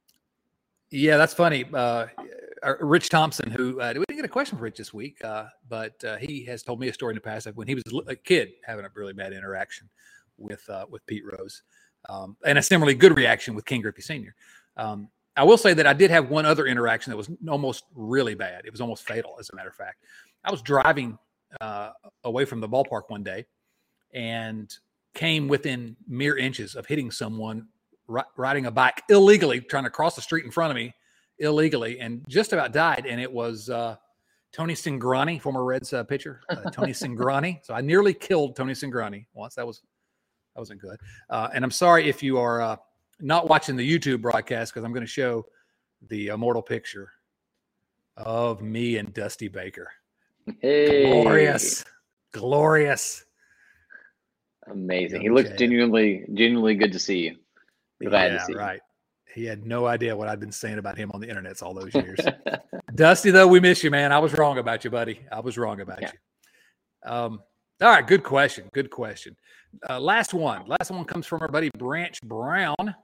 [0.90, 1.64] yeah, that's funny.
[1.72, 2.06] Uh,
[2.62, 5.46] uh, Rich Thompson, who uh, we didn't get a question for Rich this week, uh,
[5.68, 7.84] but uh, he has told me a story in the past of when he was
[8.06, 9.88] a kid having a really bad interaction
[10.38, 11.62] with uh, with Pete Rose
[12.08, 14.34] um, and a similarly good reaction with Ken Griffey Sr.
[14.76, 18.34] Um, I will say that I did have one other interaction that was almost really
[18.34, 18.64] bad.
[18.64, 20.02] It was almost fatal, as a matter of fact.
[20.44, 21.18] I was driving
[21.60, 21.90] uh,
[22.24, 23.46] away from the ballpark one day
[24.14, 24.72] and
[25.14, 27.66] came within mere inches of hitting someone
[28.06, 30.94] ri- riding a bike illegally, trying to cross the street in front of me
[31.38, 33.06] illegally, and just about died.
[33.08, 33.96] And it was uh,
[34.52, 37.64] Tony Cingrani, former Reds uh, pitcher, uh, Tony Cingrani.
[37.64, 39.54] So I nearly killed Tony Cingrani once.
[39.54, 39.82] That was
[40.54, 40.98] that wasn't good.
[41.28, 42.76] Uh, and I'm sorry if you are uh,
[43.20, 45.44] not watching the YouTube broadcast because I'm going to show
[46.08, 47.10] the immortal picture
[48.16, 49.90] of me and Dusty Baker.
[50.60, 51.10] Hey.
[51.10, 51.84] Glorious.
[52.32, 53.25] Glorious.
[54.70, 55.20] Amazing.
[55.20, 57.36] He looks genuinely, genuinely good to see you.
[58.08, 58.80] Glad yeah, to see right.
[59.34, 61.94] He had no idea what I'd been saying about him on the internet all those
[61.94, 62.18] years.
[62.94, 64.12] Dusty, though, we miss you, man.
[64.12, 65.20] I was wrong about you, buddy.
[65.30, 66.10] I was wrong about yeah.
[67.04, 67.10] you.
[67.10, 67.42] Um,
[67.82, 68.70] all right, good question.
[68.72, 69.36] Good question.
[69.88, 70.66] Uh, last one.
[70.66, 72.94] Last one comes from our buddy Branch Brown.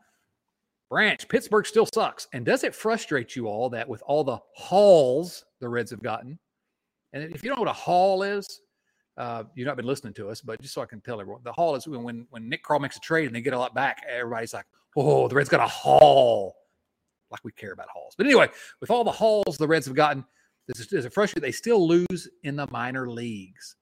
[0.90, 2.28] Branch, Pittsburgh still sucks.
[2.32, 6.38] And does it frustrate you all that with all the hauls the Reds have gotten?
[7.12, 8.61] And if you don't know what a haul is,
[9.16, 11.52] uh, you've not been listening to us, but just so I can tell everyone, the
[11.52, 13.74] haul is when when, when Nick Krall makes a trade and they get a lot
[13.74, 16.56] back, everybody's like, oh, the Reds got a haul.
[17.30, 18.14] Like we care about hauls.
[18.16, 18.48] But anyway,
[18.80, 20.24] with all the hauls the Reds have gotten,
[20.66, 21.46] this is, this is frustrating.
[21.46, 23.76] They still lose in the minor leagues.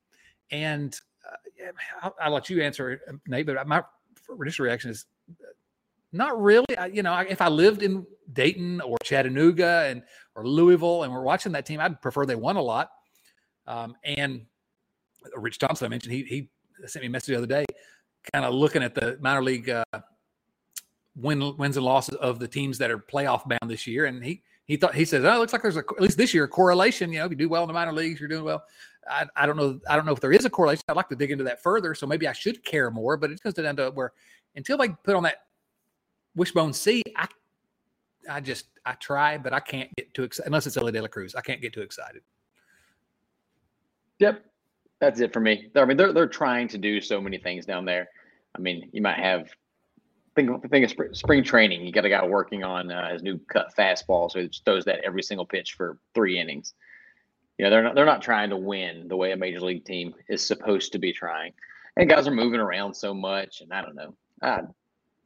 [0.51, 0.97] And
[1.29, 1.73] uh,
[2.03, 3.47] I'll, I'll, let you answer, Nate.
[3.47, 3.83] But my
[4.41, 5.07] initial reaction is
[6.13, 6.77] not really.
[6.79, 10.03] I, you know, if I lived in Dayton or Chattanooga and
[10.35, 11.81] or Louisville, and we're watching that team.
[11.81, 12.91] I'd prefer they won a lot.
[13.67, 14.47] Um, and
[15.35, 16.49] Rich Thompson, I mentioned, he he
[16.87, 17.65] sent me a message the other day,
[18.33, 19.85] kind of looking at the minor league uh,
[21.17, 24.43] win, wins and losses of the teams that are playoff bound this year, and he
[24.65, 26.49] he thought he says, "Oh, it looks like there's a, at least this year a
[26.49, 27.13] correlation.
[27.13, 28.65] You know, if you do well in the minor leagues, you're doing well."
[29.09, 29.81] I, I don't know.
[29.89, 30.83] I don't know if there is a correlation.
[30.89, 31.95] I'd like to dig into that further.
[31.95, 33.17] So maybe I should care more.
[33.17, 34.13] But it comes down to where
[34.55, 35.47] until I put on that
[36.37, 37.27] wishbone C, I
[38.31, 41.09] I just I try, but I can't get too excited unless it's Elly De La
[41.09, 41.35] Cruz.
[41.35, 42.23] I can't get too excited.
[44.19, 44.45] Yep,
[45.01, 45.71] that's it for me.
[45.75, 48.09] I mean, they're they're trying to do so many things down there.
[48.55, 49.49] I mean, you might have
[50.37, 51.85] think think of spring, spring training.
[51.85, 55.01] You got a guy working on uh, his new cut fastball, so he throws that
[55.05, 56.75] every single pitch for three innings.
[57.59, 60.15] You know, they're not they're not trying to win the way a major league team
[60.29, 61.53] is supposed to be trying.
[61.97, 64.15] And guys are moving around so much, and I don't know.
[64.41, 64.63] Uh,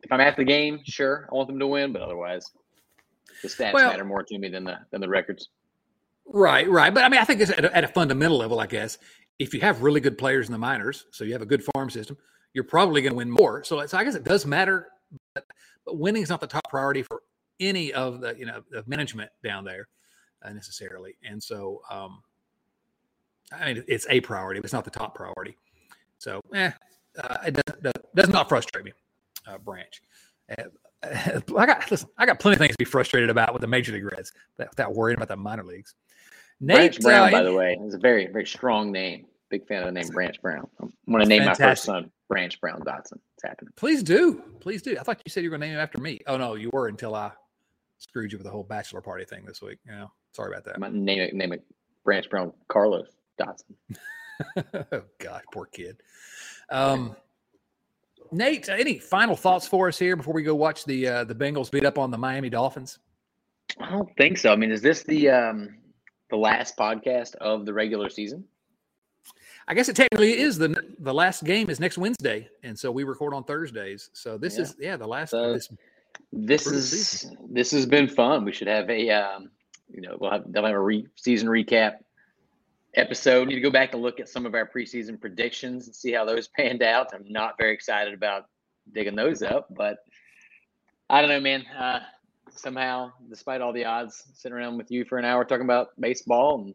[0.02, 2.50] if I'm at the game, sure, I want them to win, but otherwise,
[3.42, 5.48] the stats well, matter more to me than the than the records.
[6.26, 6.92] Right, right.
[6.92, 8.98] But I mean, I think it's at a, at a fundamental level, I guess.
[9.38, 11.90] If you have really good players in the minors, so you have a good farm
[11.90, 12.16] system,
[12.52, 13.64] you're probably going to win more.
[13.64, 14.88] So, so I guess it does matter,
[15.34, 15.44] but,
[15.84, 17.22] but winning is not the top priority for
[17.60, 19.88] any of the you know the management down there
[20.44, 21.16] uh, necessarily.
[21.22, 22.22] And so, um,
[23.52, 25.56] I mean, it's a priority, but it's not the top priority.
[26.18, 26.70] So, eh,
[27.22, 28.92] uh, it does, does, not frustrate me,
[29.46, 30.00] uh, Branch.
[30.56, 30.64] Uh,
[31.56, 33.92] I got listen, I got plenty of things to be frustrated about with the major
[33.92, 35.94] league Reds without worrying about the minor leagues.
[36.60, 39.26] Nate Branch Brown, uh, by the way, is a very very strong name.
[39.50, 40.68] Big fan of the name Branch Brown.
[40.80, 41.62] I'm going to name fantastic.
[41.64, 43.18] my first son Branch Brown Dotson.
[43.34, 43.72] It's happening.
[43.76, 44.96] Please do, please do.
[44.98, 46.20] I thought you said you were going to name him after me.
[46.26, 47.32] Oh no, you were until I
[47.98, 49.78] screwed you with the whole bachelor party thing this week.
[49.86, 50.92] You know, sorry about that.
[50.92, 51.64] Name it name it
[52.04, 53.08] Branch Brown Carlos
[53.40, 53.74] Dotson.
[54.92, 56.02] oh God, poor kid.
[56.70, 57.16] Um,
[58.32, 61.70] Nate, any final thoughts for us here before we go watch the uh, the Bengals
[61.70, 62.98] beat up on the Miami Dolphins?
[63.78, 64.52] I don't think so.
[64.52, 65.76] I mean, is this the um,
[66.30, 68.44] the last podcast of the regular season?
[69.66, 73.04] I guess it technically is the the last game is next Wednesday, and so we
[73.04, 74.10] record on Thursdays.
[74.12, 74.62] So this yeah.
[74.62, 75.30] is yeah the last.
[75.30, 75.68] So this
[76.32, 77.38] this is season.
[77.50, 78.44] this has been fun.
[78.44, 79.50] We should have a um,
[79.88, 81.94] you know we'll have they'll have a re- season recap
[82.94, 83.48] episode.
[83.48, 86.24] Need to go back and look at some of our preseason predictions and see how
[86.26, 87.14] those panned out.
[87.14, 88.46] I'm not very excited about
[88.92, 89.98] digging those up, but
[91.08, 91.64] I don't know, man.
[91.66, 92.00] Uh,
[92.56, 96.62] somehow, despite all the odds, sitting around with you for an hour talking about baseball
[96.64, 96.74] and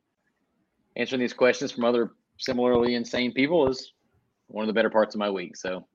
[0.95, 3.93] answering these questions from other similarly insane people is
[4.47, 5.55] one of the better parts of my week.
[5.55, 5.85] So.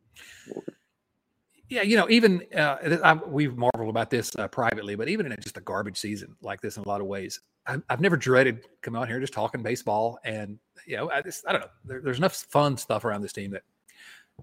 [1.70, 5.36] Yeah, you know, even uh, I, we've marveled about this uh, privately, but even in
[5.40, 8.60] just a garbage season like this, in a lot of ways, I've, I've never dreaded
[8.82, 10.18] coming out here just talking baseball.
[10.24, 13.32] And you know, I, just, I don't know, there, there's enough fun stuff around this
[13.32, 13.62] team that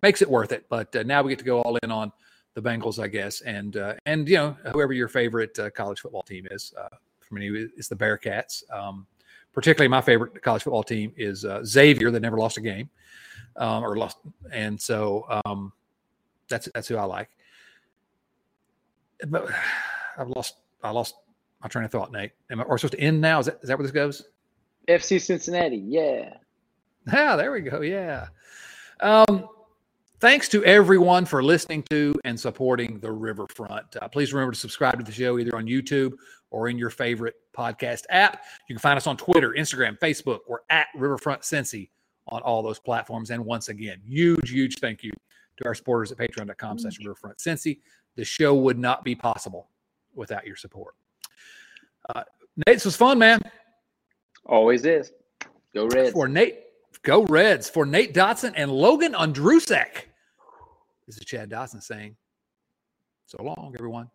[0.02, 0.66] makes it worth it.
[0.68, 2.12] But uh, now we get to go all in on
[2.54, 6.24] the Bengals, I guess, and uh, and you know, whoever your favorite uh, college football
[6.24, 6.74] team is.
[6.78, 6.89] Uh,
[7.20, 8.64] for me, it's the Bearcats.
[8.72, 9.08] Um,
[9.54, 12.12] particularly, my favorite college football team is Xavier.
[12.12, 12.89] That never lost a game,
[13.56, 14.18] um, or lost,
[14.52, 15.26] and so.
[15.45, 15.74] Um,
[16.52, 17.30] that's that's who I like.
[19.28, 19.49] But
[20.18, 21.16] I've lost I lost
[21.64, 22.32] my train of thought, Nate.
[22.52, 23.39] Am I, are supposed to end now?
[23.39, 24.24] Is that is that where this goes?
[24.88, 26.36] FC Cincinnati, yeah.
[27.12, 27.82] Ah, there we go.
[27.82, 28.28] Yeah.
[28.99, 29.47] Um,
[30.22, 33.97] thanks to everyone for listening to and supporting the Riverfront.
[33.99, 36.13] Uh, please remember to subscribe to the show either on YouTube
[36.51, 38.43] or in your favorite podcast app.
[38.69, 41.89] You can find us on Twitter, Instagram, Facebook, or at Riverfront Cincy
[42.28, 43.32] on all those platforms.
[43.32, 45.11] And once again, huge, huge thank you
[45.57, 47.07] to our supporters at patreon.com slash mm.
[47.07, 47.80] riverfront Cincy.
[48.15, 49.69] The show would not be possible
[50.13, 50.93] without your support.
[52.13, 52.24] Uh,
[52.67, 53.39] Nate, this was fun, man.
[54.45, 55.11] Always is.
[55.74, 56.11] Go Reds.
[56.11, 56.59] For Nate,
[57.01, 57.69] go Reds.
[57.69, 60.11] For Nate Dotson and Logan Ondrusek.
[61.08, 62.16] This is Chad Dotson saying,
[63.26, 64.10] so long, everyone.